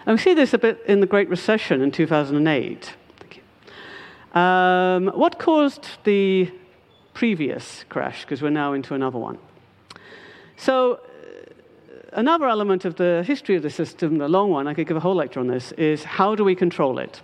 [0.06, 2.96] And we see this a bit in the Great Recession in 2008.
[4.36, 6.52] Um, what caused the
[7.14, 8.22] previous crash?
[8.22, 9.38] Because we're now into another one.
[10.58, 11.00] So, uh,
[12.12, 15.00] another element of the history of the system, the long one, I could give a
[15.00, 17.22] whole lecture on this, is how do we control it?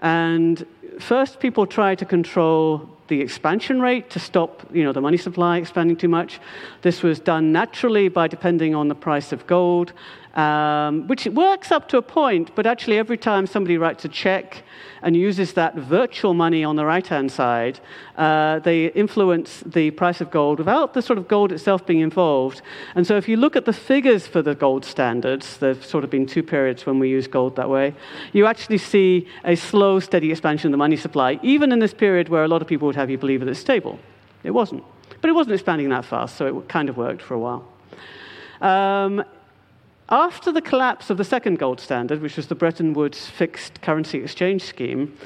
[0.00, 0.66] And
[1.00, 5.58] first, people try to control the expansion rate to stop you know, the money supply
[5.58, 6.40] expanding too much.
[6.82, 9.92] This was done naturally by depending on the price of gold,
[10.34, 14.64] um, which works up to a point, but actually, every time somebody writes a check
[15.02, 17.78] and uses that virtual money on the right hand side,
[18.16, 22.62] uh, they influence the price of gold without the sort of gold itself being involved.
[22.96, 26.10] And so, if you look at the figures for the gold standards, there's sort of
[26.10, 27.94] been two periods when we use gold that way,
[28.32, 32.28] you actually see a slow, steady expansion of the money supply, even in this period
[32.28, 33.98] where a lot of people would have you believe that it's stable.
[34.42, 34.84] It wasn't.
[35.22, 37.62] But it wasn't expanding that fast, so it kind of worked for a while.
[38.60, 39.24] Um,
[40.10, 44.18] after the collapse of the second gold standard, which was the Bretton Woods fixed currency
[44.18, 45.16] exchange scheme,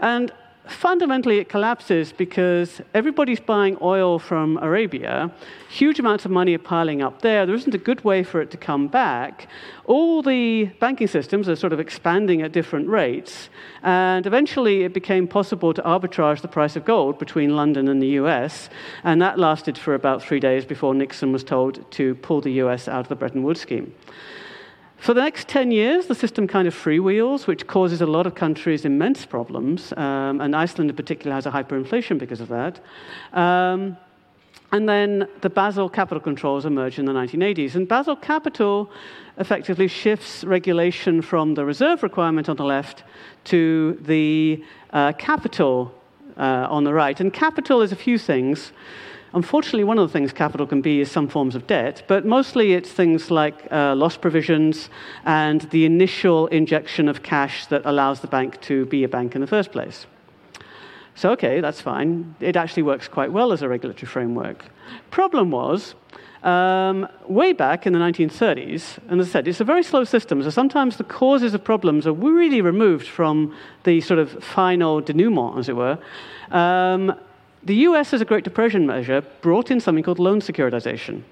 [0.00, 0.30] and
[0.68, 5.32] fundamentally it collapses because everybody's buying oil from Arabia.
[5.68, 7.46] Huge amounts of money are piling up there.
[7.46, 9.48] There isn't a good way for it to come back.
[9.84, 13.48] All the banking systems are sort of expanding at different rates.
[13.82, 18.18] And eventually it became possible to arbitrage the price of gold between London and the
[18.20, 18.68] US.
[19.04, 22.88] And that lasted for about three days before Nixon was told to pull the US
[22.88, 23.94] out of the Bretton Woods scheme.
[24.98, 28.34] For the next 10 years, the system kind of freewheels, which causes a lot of
[28.34, 32.80] countries immense problems, um, and Iceland in particular has a hyperinflation because of that.
[33.32, 33.96] Um,
[34.72, 37.76] and then the Basel capital controls emerge in the 1980s.
[37.76, 38.90] And Basel capital
[39.38, 43.04] effectively shifts regulation from the reserve requirement on the left
[43.44, 45.94] to the uh, capital
[46.36, 47.20] uh, on the right.
[47.20, 48.72] And capital is a few things.
[49.36, 52.72] Unfortunately, one of the things capital can be is some forms of debt, but mostly
[52.72, 54.88] it's things like uh, loss provisions
[55.26, 59.42] and the initial injection of cash that allows the bank to be a bank in
[59.42, 60.06] the first place.
[61.14, 62.34] So, okay, that's fine.
[62.40, 64.64] It actually works quite well as a regulatory framework.
[65.10, 65.94] Problem was,
[66.42, 70.42] um, way back in the 1930s, and as I said, it's a very slow system,
[70.42, 75.58] so sometimes the causes of problems are really removed from the sort of final denouement,
[75.58, 75.98] as it were.
[76.50, 77.14] Um,
[77.66, 81.22] the US, as a Great Depression measure, brought in something called loan securitization.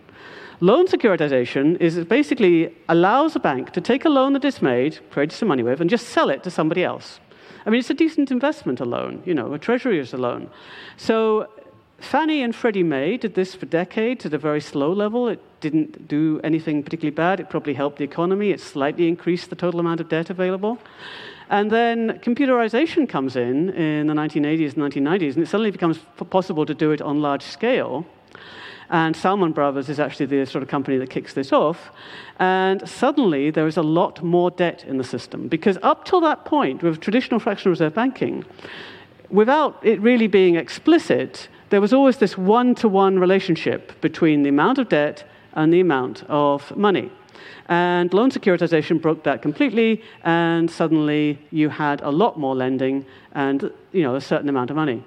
[0.61, 5.35] Loan securitization is basically allows a bank to take a loan that it's made, created
[5.35, 7.21] some money with, and just sell it to somebody else.
[7.65, 9.23] I mean, it's a decent investment, a loan.
[9.25, 10.51] You know, a treasury is a loan.
[10.97, 11.49] So
[11.99, 15.29] Fannie and Freddie Mac did this for decades at a very slow level.
[15.29, 17.41] It didn't do anything particularly bad.
[17.41, 18.51] It probably helped the economy.
[18.51, 20.79] It slightly increased the total amount of debt available.
[21.51, 25.99] And then computerization comes in in the 1980s and 1990s, and it suddenly becomes
[26.31, 28.07] possible to do it on large scale.
[28.91, 31.91] And Salomon Brothers is actually the sort of company that kicks this off.
[32.39, 35.49] And suddenly there is a lot more debt in the system.
[35.49, 38.45] Because up till that point, with traditional fractional reserve banking,
[39.31, 44.49] without it really being explicit, there was always this one to one relationship between the
[44.49, 45.25] amount of debt
[45.55, 47.11] and the amount of money.
[47.69, 53.71] And loan securitization broke that completely, and suddenly you had a lot more lending and
[53.93, 55.03] you know, a certain amount of money.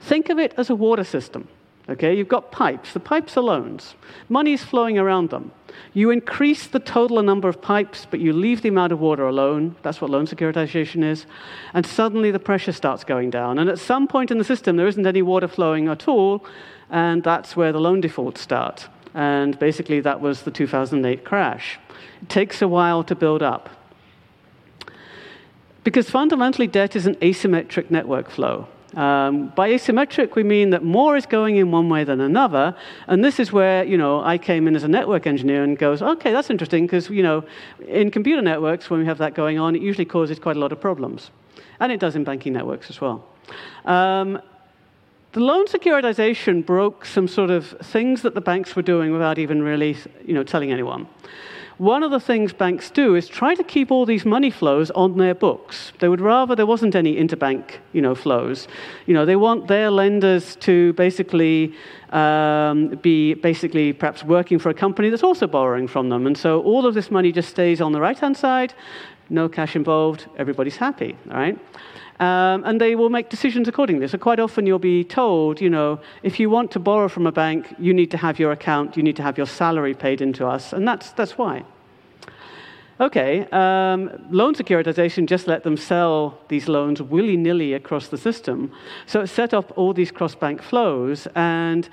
[0.00, 1.48] Think of it as a water system.
[1.86, 2.94] Okay, you've got pipes.
[2.94, 3.94] The pipes are loans.
[4.30, 5.52] Money is flowing around them.
[5.92, 9.76] You increase the total number of pipes, but you leave the amount of water alone.
[9.82, 11.26] That's what loan securitization is.
[11.74, 13.58] And suddenly the pressure starts going down.
[13.58, 16.46] And at some point in the system, there isn't any water flowing at all,
[16.88, 18.88] and that's where the loan defaults start.
[19.14, 21.78] And basically, that was the 2008 crash.
[22.22, 23.70] It takes a while to build up.
[25.84, 28.66] Because fundamentally, debt is an asymmetric network flow.
[28.96, 32.76] Um, by asymmetric, we mean that more is going in one way than another.
[33.06, 36.00] And this is where, you know, I came in as a network engineer and goes,
[36.00, 37.44] okay, that's interesting because, you know,
[37.86, 40.72] in computer networks, when we have that going on, it usually causes quite a lot
[40.72, 41.30] of problems.
[41.80, 43.26] And it does in banking networks as well.
[43.84, 44.40] Um,
[45.34, 49.62] the loan securitization broke some sort of things that the banks were doing without even
[49.62, 51.08] really, you know, telling anyone.
[51.78, 55.18] One of the things banks do is try to keep all these money flows on
[55.18, 55.92] their books.
[55.98, 58.68] They would rather there wasn't any interbank you know, flows.
[59.06, 61.74] You know, they want their lenders to basically
[62.10, 66.28] um, be basically perhaps working for a company that's also borrowing from them.
[66.28, 68.72] And so all of this money just stays on the right hand side,
[69.30, 71.58] no cash involved, everybody's happy, all right?
[72.20, 74.06] Um, and they will make decisions accordingly.
[74.06, 77.32] So quite often you'll be told, you know, if you want to borrow from a
[77.32, 80.46] bank, you need to have your account, you need to have your salary paid into
[80.46, 81.64] us, and that's, that's why.
[83.00, 88.70] Okay, um, loan securitization just let them sell these loans willy nilly across the system.
[89.06, 91.26] So it set up all these cross bank flows.
[91.34, 91.88] And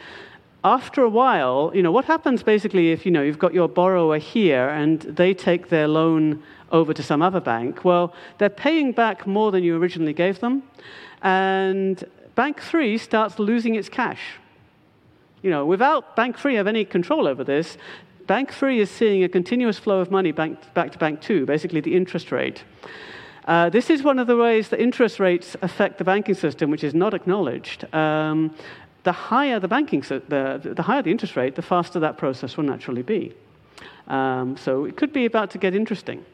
[0.64, 4.18] after a while, you know, what happens basically if you know, you've got your borrower
[4.18, 7.84] here and they take their loan over to some other bank?
[7.84, 10.64] Well, they're paying back more than you originally gave them.
[11.24, 12.04] And
[12.36, 14.22] Bank 3 starts losing its cash.
[15.42, 17.78] You know, without Bank 3 have any control over this,
[18.28, 21.82] Bank 3 is seeing a continuous flow of money back, back to Bank 2, basically
[21.82, 22.64] the interest rate.
[23.46, 26.84] Uh, this is one of the ways that interest rates affect the banking system, which
[26.84, 27.92] is not acknowledged.
[27.94, 28.54] Um,
[29.04, 32.66] the higher the banking, the, the higher the interest rate, the faster that process will
[32.66, 33.34] naturally be.
[34.08, 36.26] Um, so it could be about to get interesting.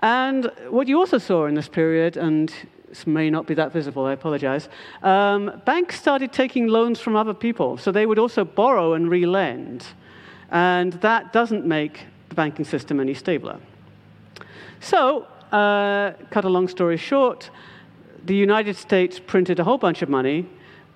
[0.00, 2.52] And what you also saw in this period, and
[2.88, 4.68] this may not be that visible, I apologize,
[5.02, 7.78] um, banks started taking loans from other people.
[7.78, 9.84] So they would also borrow and relend.
[10.50, 13.58] And that doesn't make the banking system any stabler.
[14.80, 17.50] So, uh, cut a long story short,
[18.24, 20.46] the United States printed a whole bunch of money,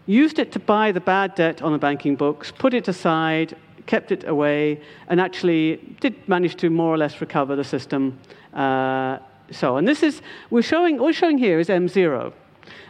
[0.09, 3.55] used it to buy the bad debt on the banking books, put it aside,
[3.87, 8.19] kept it away, and actually did manage to more or less recover the system.
[8.55, 9.19] Uh,
[9.51, 12.33] so, and this is, we're showing, we're showing here is M0.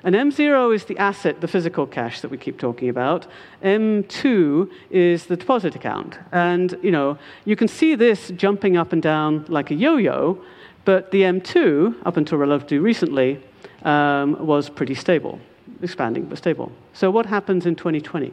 [0.04, 3.26] And M0 is the asset, the physical cash that we keep talking about.
[3.62, 6.18] M2 is the deposit account.
[6.32, 10.42] And, you know, you can see this jumping up and down like a yo-yo,
[10.84, 13.42] but the M2, up until relatively recently,
[13.82, 15.40] um, was pretty stable,
[15.82, 16.72] expanding but stable.
[16.92, 18.32] So what happens in 2020?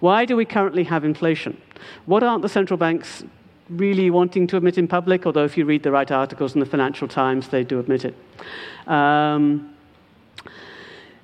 [0.00, 1.60] Why do we currently have inflation?
[2.06, 3.24] What aren't the central banks
[3.68, 5.26] really wanting to admit in public?
[5.26, 8.14] Although if you read the right articles in the Financial Times, they do admit it.
[8.86, 9.74] Um,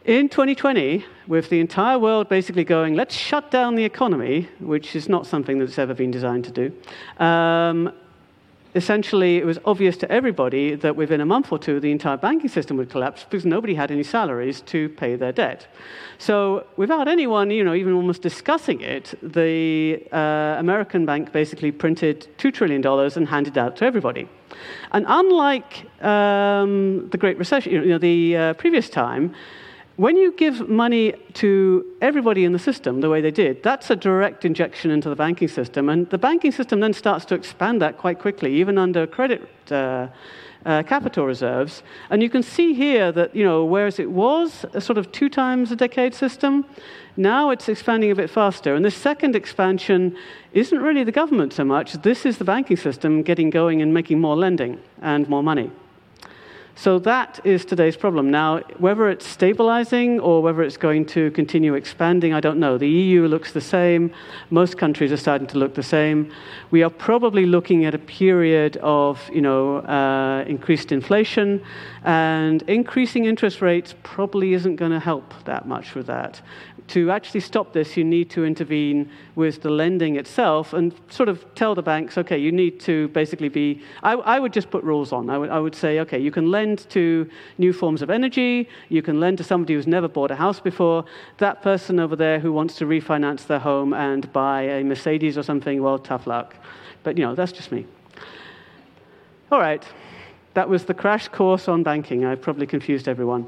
[0.04, 5.06] in 2020, with the entire world basically going, let's shut down the economy, which is
[5.06, 7.92] not something that's ever been designed to do, um,
[8.74, 12.48] essentially it was obvious to everybody that within a month or two the entire banking
[12.48, 15.66] system would collapse because nobody had any salaries to pay their debt.
[16.18, 22.28] So without anyone, you know, even almost discussing it, the uh, American bank basically printed
[22.38, 22.84] $2 trillion
[23.16, 24.28] and handed out to everybody.
[24.92, 29.34] And unlike um, the Great Recession, you know, the uh, previous time,
[29.98, 33.96] when you give money to everybody in the system the way they did, that's a
[33.96, 35.88] direct injection into the banking system.
[35.88, 39.42] And the banking system then starts to expand that quite quickly, even under credit
[39.72, 40.06] uh,
[40.64, 41.82] uh, capital reserves.
[42.10, 45.28] And you can see here that, you know, whereas it was a sort of two
[45.28, 46.64] times a decade system,
[47.16, 48.76] now it's expanding a bit faster.
[48.76, 50.16] And this second expansion
[50.52, 51.94] isn't really the government so much.
[51.94, 55.72] This is the banking system getting going and making more lending and more money.
[56.80, 58.30] So that is today's problem.
[58.30, 62.78] Now, whether it's stabilizing or whether it's going to continue expanding, I don't know.
[62.78, 64.12] The EU looks the same.
[64.50, 66.30] Most countries are starting to look the same.
[66.70, 71.60] We are probably looking at a period of, you know, uh, increased inflation,
[72.04, 76.40] and increasing interest rates probably isn't going to help that much with that
[76.88, 81.44] to actually stop this, you need to intervene with the lending itself and sort of
[81.54, 83.82] tell the banks, okay, you need to basically be.
[84.02, 85.30] I, I, would just put rules on.
[85.30, 87.28] I would, I would say, okay, you can lend to
[87.58, 91.04] new forms of energy, you can lend to somebody who's never bought a house before.
[91.38, 95.42] That person over there who wants to refinance their home and buy a Mercedes or
[95.42, 96.54] something, well, tough luck.
[97.02, 97.86] But, you know, that's just me.
[99.50, 99.84] All right.
[100.54, 102.24] That was the crash course on banking.
[102.24, 103.46] I probably confused everyone.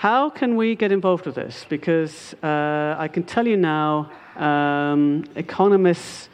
[0.00, 1.66] How can we get involved with this?
[1.68, 6.30] Because uh, I can tell you now, um, economists,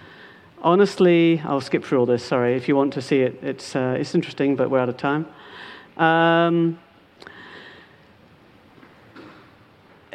[0.63, 2.55] honestly, I'll skip through all this, sorry.
[2.55, 5.27] If you want to see it, it's, uh, it's interesting, but we're out of time.
[5.97, 6.79] Um,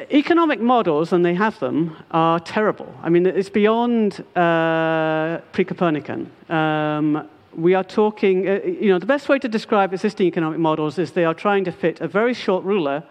[0.09, 2.95] economic models, and they have them, are terrible.
[3.03, 6.31] I mean, it's beyond uh, pre Copernican.
[6.47, 10.97] Um, we are talking, uh, you know, the best way to describe existing economic models
[10.97, 13.03] is they are trying to fit a very short ruler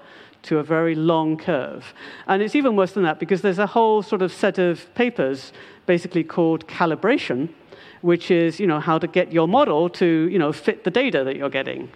[0.43, 1.95] to a very long curve.
[2.26, 5.53] And it's even worse than that because there's a whole sort of set of papers
[5.86, 7.49] basically called calibration,
[8.03, 11.24] which is, you know, how to get your model to, you know, fit the data
[11.24, 11.91] that you're getting.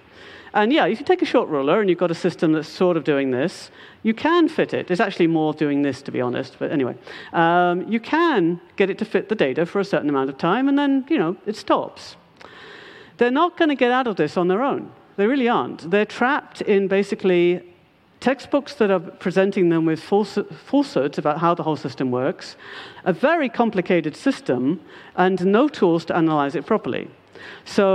[0.55, 2.97] And yeah, if you take a short ruler and you've got a system that's sort
[2.97, 3.73] of doing this,
[4.05, 4.89] you can fit it.
[4.89, 6.95] It's actually more doing this, to be honest, but anyway.
[7.33, 10.69] Um, you can get it to fit the data for a certain amount of time,
[10.69, 12.15] and then, you know, it stops.
[13.17, 14.93] They're not going to get out of this on their own.
[15.17, 15.91] They really aren't.
[15.91, 17.74] They're trapped in basically
[18.25, 22.57] textbooks that are presenting them with falsehoods about how the whole system works,
[23.05, 24.81] a very complicated system,
[25.15, 27.07] and no tools to analyze it properly.
[27.67, 27.87] So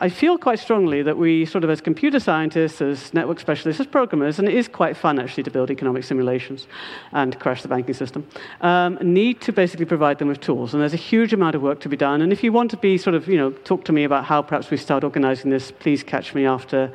[0.00, 3.86] I feel quite strongly that we, sort of as computer scientists, as network specialists, as
[3.86, 6.66] programmers, and it is quite fun actually to build economic simulations
[7.12, 8.26] and crash the banking system,
[8.62, 10.74] um, need to basically provide them with tools.
[10.74, 12.22] And there's a huge amount of work to be done.
[12.22, 14.42] And if you want to be sort of, you know, talk to me about how
[14.42, 16.92] perhaps we start organizing this, please catch me after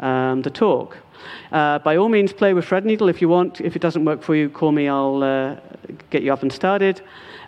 [0.00, 0.98] um, the talk.
[1.52, 3.60] Uh, by all means, play with Threadneedle if you want.
[3.60, 5.56] If it doesn't work for you, call me, I'll uh,
[6.10, 7.00] get you up and started.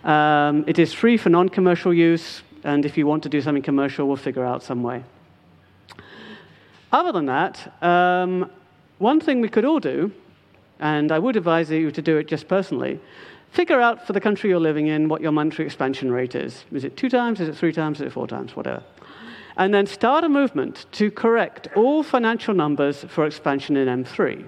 [0.03, 3.63] Um, it is free for non commercial use, and if you want to do something
[3.63, 5.03] commercial, we'll figure out some way.
[6.91, 8.49] Other than that, um,
[8.97, 10.11] one thing we could all do,
[10.79, 12.99] and I would advise you to do it just personally,
[13.51, 16.65] figure out for the country you're living in what your monetary expansion rate is.
[16.71, 17.39] Is it two times?
[17.39, 18.01] Is it three times?
[18.01, 18.55] Is it four times?
[18.55, 18.83] Whatever
[19.57, 24.45] and then start a movement to correct all financial numbers for expansion in M3,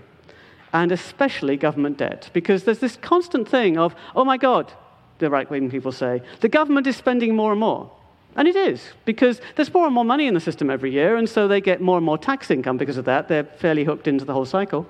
[0.71, 2.29] and especially government debt.
[2.33, 4.71] Because there's this constant thing of, oh my God,
[5.19, 7.91] the right wing people say, the government is spending more and more.
[8.35, 11.29] And it is, because there's more and more money in the system every year, and
[11.29, 13.27] so they get more and more tax income because of that.
[13.27, 14.89] They're fairly hooked into the whole cycle.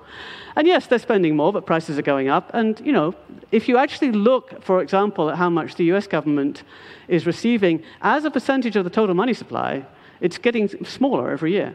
[0.56, 2.50] And yes, they're spending more, but prices are going up.
[2.54, 3.14] And, you know,
[3.52, 6.62] if you actually look, for example, at how much the US government
[7.06, 9.84] is receiving as a percentage of the total money supply,
[10.24, 11.74] it's getting smaller every year.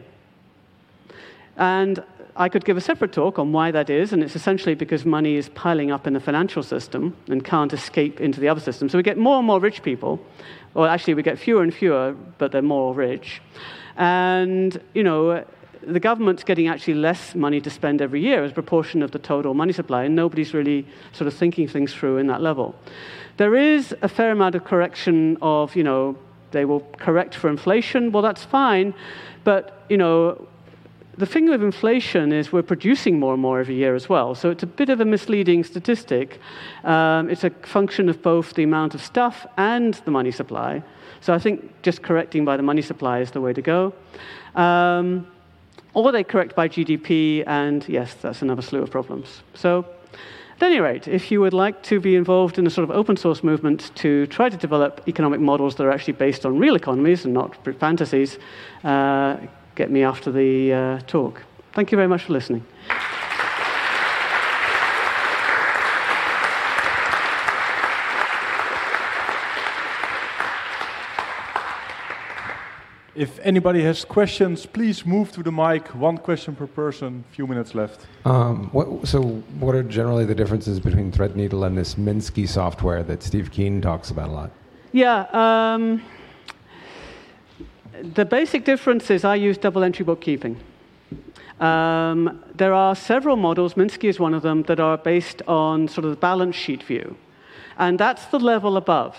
[1.56, 2.02] And
[2.34, 5.36] I could give a separate talk on why that is, and it's essentially because money
[5.36, 8.88] is piling up in the financial system and can't escape into the other system.
[8.88, 10.18] So we get more and more rich people,
[10.74, 13.40] or actually we get fewer and fewer, but they're more rich.
[13.96, 15.44] And, you know,
[15.82, 19.20] the government's getting actually less money to spend every year as a proportion of the
[19.20, 22.74] total money supply, and nobody's really sort of thinking things through in that level.
[23.36, 26.16] There is a fair amount of correction of, you know,
[26.52, 28.12] they will correct for inflation.
[28.12, 28.94] Well, that's fine,
[29.44, 30.46] but you know,
[31.20, 34.34] the thing with inflation is we're producing more and more every year as well.
[34.34, 36.40] So it's a bit of a misleading statistic.
[36.82, 40.82] Um, it's a function of both the amount of stuff and the money supply.
[41.20, 43.92] So I think just correcting by the money supply is the way to go.
[44.54, 45.26] Um,
[45.92, 49.42] or they correct by GDP, and yes, that's another slew of problems.
[49.54, 49.84] So
[50.62, 53.16] at any rate, if you would like to be involved in a sort of open
[53.16, 57.24] source movement to try to develop economic models that are actually based on real economies
[57.24, 58.38] and not fantasies,
[58.84, 59.36] uh,
[59.74, 61.42] get me after the uh, talk.
[61.72, 62.64] Thank you very much for listening.
[73.20, 75.94] If anybody has questions, please move to the mic.
[75.94, 77.22] One question per person.
[77.32, 78.06] Few minutes left.
[78.24, 79.20] Um, what, so,
[79.58, 84.10] what are generally the differences between Threadneedle and this Minsky software that Steve Keen talks
[84.10, 84.50] about a lot?
[84.92, 85.26] Yeah.
[85.34, 86.02] Um,
[88.14, 90.58] the basic difference is I use double entry bookkeeping.
[91.60, 96.06] Um, there are several models, Minsky is one of them, that are based on sort
[96.06, 97.18] of the balance sheet view.
[97.76, 99.14] And that's the level above.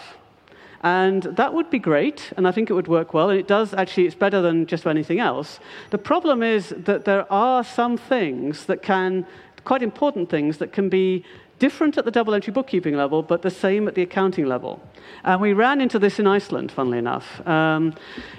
[0.81, 3.29] And that would be great, and I think it would work well.
[3.29, 5.59] And it does actually, it's better than just anything else.
[5.91, 9.25] The problem is that there are some things that can,
[9.63, 11.23] quite important things, that can be
[11.59, 14.81] different at the double entry bookkeeping level, but the same at the accounting level.
[15.23, 17.45] And we ran into this in Iceland, funnily enough.
[17.47, 17.93] Um,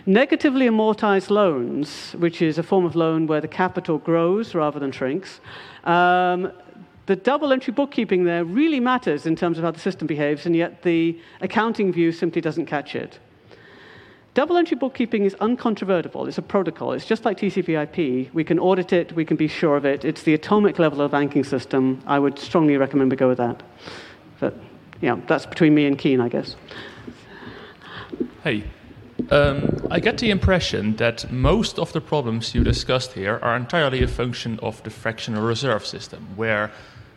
[0.07, 4.91] negatively amortized loans, which is a form of loan where the capital grows rather than
[4.91, 5.41] shrinks,
[5.85, 6.51] um,
[7.07, 10.55] the double entry bookkeeping there really matters in terms of how the system behaves, and
[10.55, 13.19] yet the accounting view simply doesn't catch it.
[14.35, 16.27] Double entry bookkeeping is uncontrovertible.
[16.27, 16.93] It's a protocol.
[16.93, 18.31] It's just like TCP/IP.
[18.33, 19.13] We can audit it.
[19.13, 20.05] We can be sure of it.
[20.05, 22.01] It's the atomic level of banking system.
[22.07, 23.63] I would strongly recommend we go with that.
[24.41, 24.55] But
[25.03, 26.57] yeah, that's between me and Keen, I guess.
[28.43, 28.65] Hey,
[29.31, 34.03] um, I get the impression that most of the problems you discussed here are entirely
[34.03, 36.71] a function of the fractional reserve system, where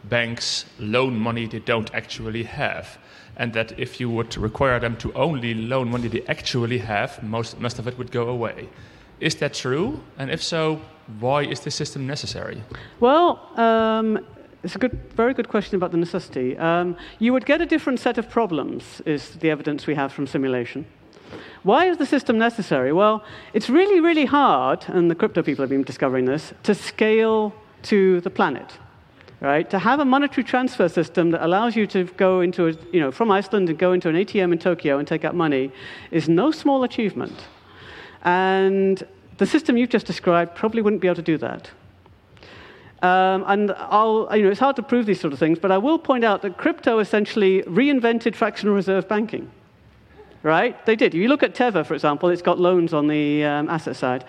[0.10, 2.98] banks loan money they don't actually have.
[3.38, 7.60] And that if you would require them to only loan money they actually have, most,
[7.60, 8.70] most of it would go away.
[9.20, 10.00] Is that true?
[10.18, 10.82] And if so,
[11.20, 12.64] why is this system necessary?
[13.00, 14.20] Well, um,
[14.64, 16.58] it's a good, very good question about the necessity.
[16.58, 20.28] Um, you would get a different set of problems, is the evidence we have from
[20.28, 20.86] simulation.
[21.64, 22.94] Why is the system necessary?
[22.94, 27.54] Well, it's really, really hard, and the crypto people have been discovering this, to scale
[27.84, 28.78] to the planet
[29.46, 29.70] right?
[29.70, 33.12] To have a monetary transfer system that allows you to go into, a, you know,
[33.12, 35.72] from Iceland and go into an ATM in Tokyo and take out money
[36.10, 37.38] is no small achievement.
[38.24, 39.04] And
[39.38, 41.70] the system you've just described probably wouldn't be able to do that.
[43.04, 45.78] Um, and I'll, you know, it's hard to prove these sort of things, but I
[45.78, 49.52] will point out that crypto essentially reinvented fractional reserve banking
[50.46, 50.86] right?
[50.86, 51.16] They did.
[51.16, 54.24] If you look at Tether, for example, it's got loans on the um, asset side.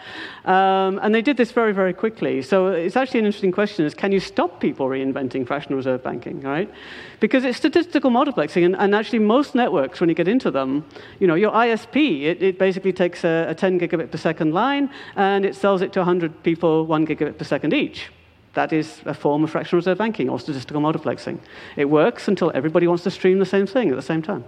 [0.47, 2.41] Um, and they did this very, very quickly.
[2.41, 6.41] So it's actually an interesting question is can you stop people reinventing fractional reserve banking,
[6.41, 6.73] right?
[7.21, 8.65] Because it's statistical multiplexing.
[8.65, 10.87] And, and actually most networks, when you get into them,
[11.21, 14.89] you know, your ISP, it, it basically takes a, a 10 gigabit per second line
[15.17, 18.11] and it sells it to 100 people one gigabit per second each.
[18.55, 21.41] That is a form of fractional reserve banking or statistical multiplexing.
[21.77, 24.45] It works until everybody wants to stream the same thing at the same time.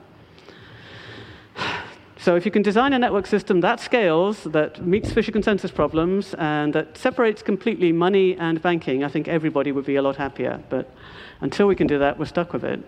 [2.20, 6.34] So if you can design a network system that scales, that meets Fischer consensus problems,
[6.34, 10.60] and that separates completely money and banking, I think everybody would be a lot happier.
[10.68, 10.92] But
[11.40, 12.80] until we can do that, we're stuck with it.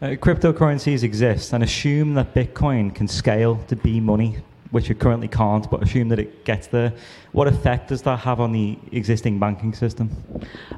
[0.00, 4.38] Uh, cryptocurrencies exist, and assume that Bitcoin can scale to be money,
[4.70, 6.92] which it currently can't, but assume that it gets there.
[7.32, 10.10] What effect does that have on the existing banking system?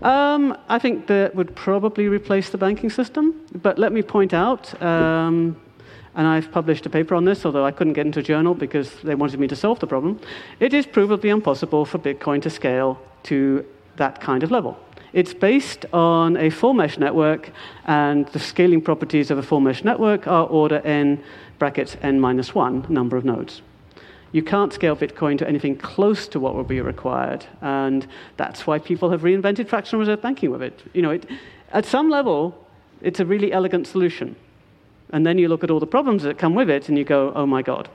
[0.03, 3.47] Um, I think that would probably replace the banking system.
[3.63, 5.57] But let me point out um,
[6.21, 8.93] and I've published a paper on this, although I couldn't get into a journal because
[9.03, 10.21] they wanted me to solve the problem.
[10.61, 13.65] It is provably impossible for Bitcoin to scale to
[13.97, 14.79] that kind of level.
[15.15, 17.53] It's based on a full mesh network,
[17.87, 21.25] and the scaling properties of a full mesh network are order n
[21.59, 23.63] brackets n minus 1 number of nodes.
[24.33, 28.07] You can't scale Bitcoin to anything close to what will be required, and
[28.37, 30.83] that's why people have reinvented fractional reserve banking with it.
[30.93, 31.25] You know, it,
[31.73, 32.69] at some level,
[33.01, 34.37] it's a really elegant solution.
[35.13, 37.33] And then you look at all the problems that come with it and you go,
[37.35, 37.89] oh my God.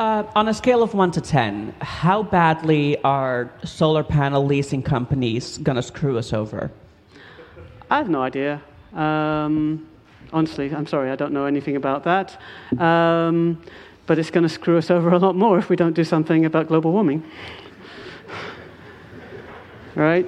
[0.00, 5.58] Uh, on a scale of 1 to 10, how badly are solar panel leasing companies
[5.58, 6.70] going to screw us over?
[7.90, 8.62] I have no idea.
[8.94, 9.88] Um,
[10.32, 12.40] honestly, I'm sorry, I don't know anything about that.
[12.78, 13.60] Um,
[14.06, 16.44] but it's going to screw us over a lot more if we don't do something
[16.46, 17.22] about global warming.
[19.94, 20.26] right?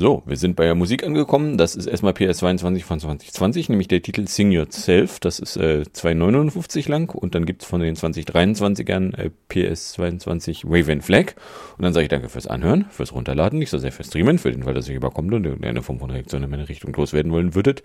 [0.00, 1.58] So, wir sind bei der Musik angekommen.
[1.58, 5.20] Das ist erstmal PS22 von 2020, nämlich der Titel Sing Yourself.
[5.20, 11.04] Das ist äh, 2,59 lang und dann gibt's von den 2023ern äh, PS22 Wave and
[11.04, 11.34] Flag.
[11.76, 14.50] Und dann sage ich danke fürs Anhören, fürs Runterladen, nicht so sehr fürs Streamen, für
[14.50, 17.54] den Fall, dass ihr überkommt und irgendeine Form von Reaktion in meine Richtung loswerden wollen
[17.54, 17.82] würdet.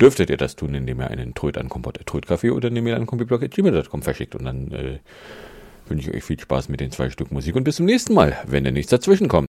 [0.00, 3.04] Dürftet ihr das tun, indem ihr einen Tröd an Kompott Trödcafé oder indem ihr einen
[3.04, 4.98] Kompiblog.gmail.com verschickt und dann äh,
[5.88, 8.38] wünsche ich euch viel Spaß mit den zwei Stück Musik und bis zum nächsten Mal,
[8.46, 9.49] wenn da nichts dazwischen kommt.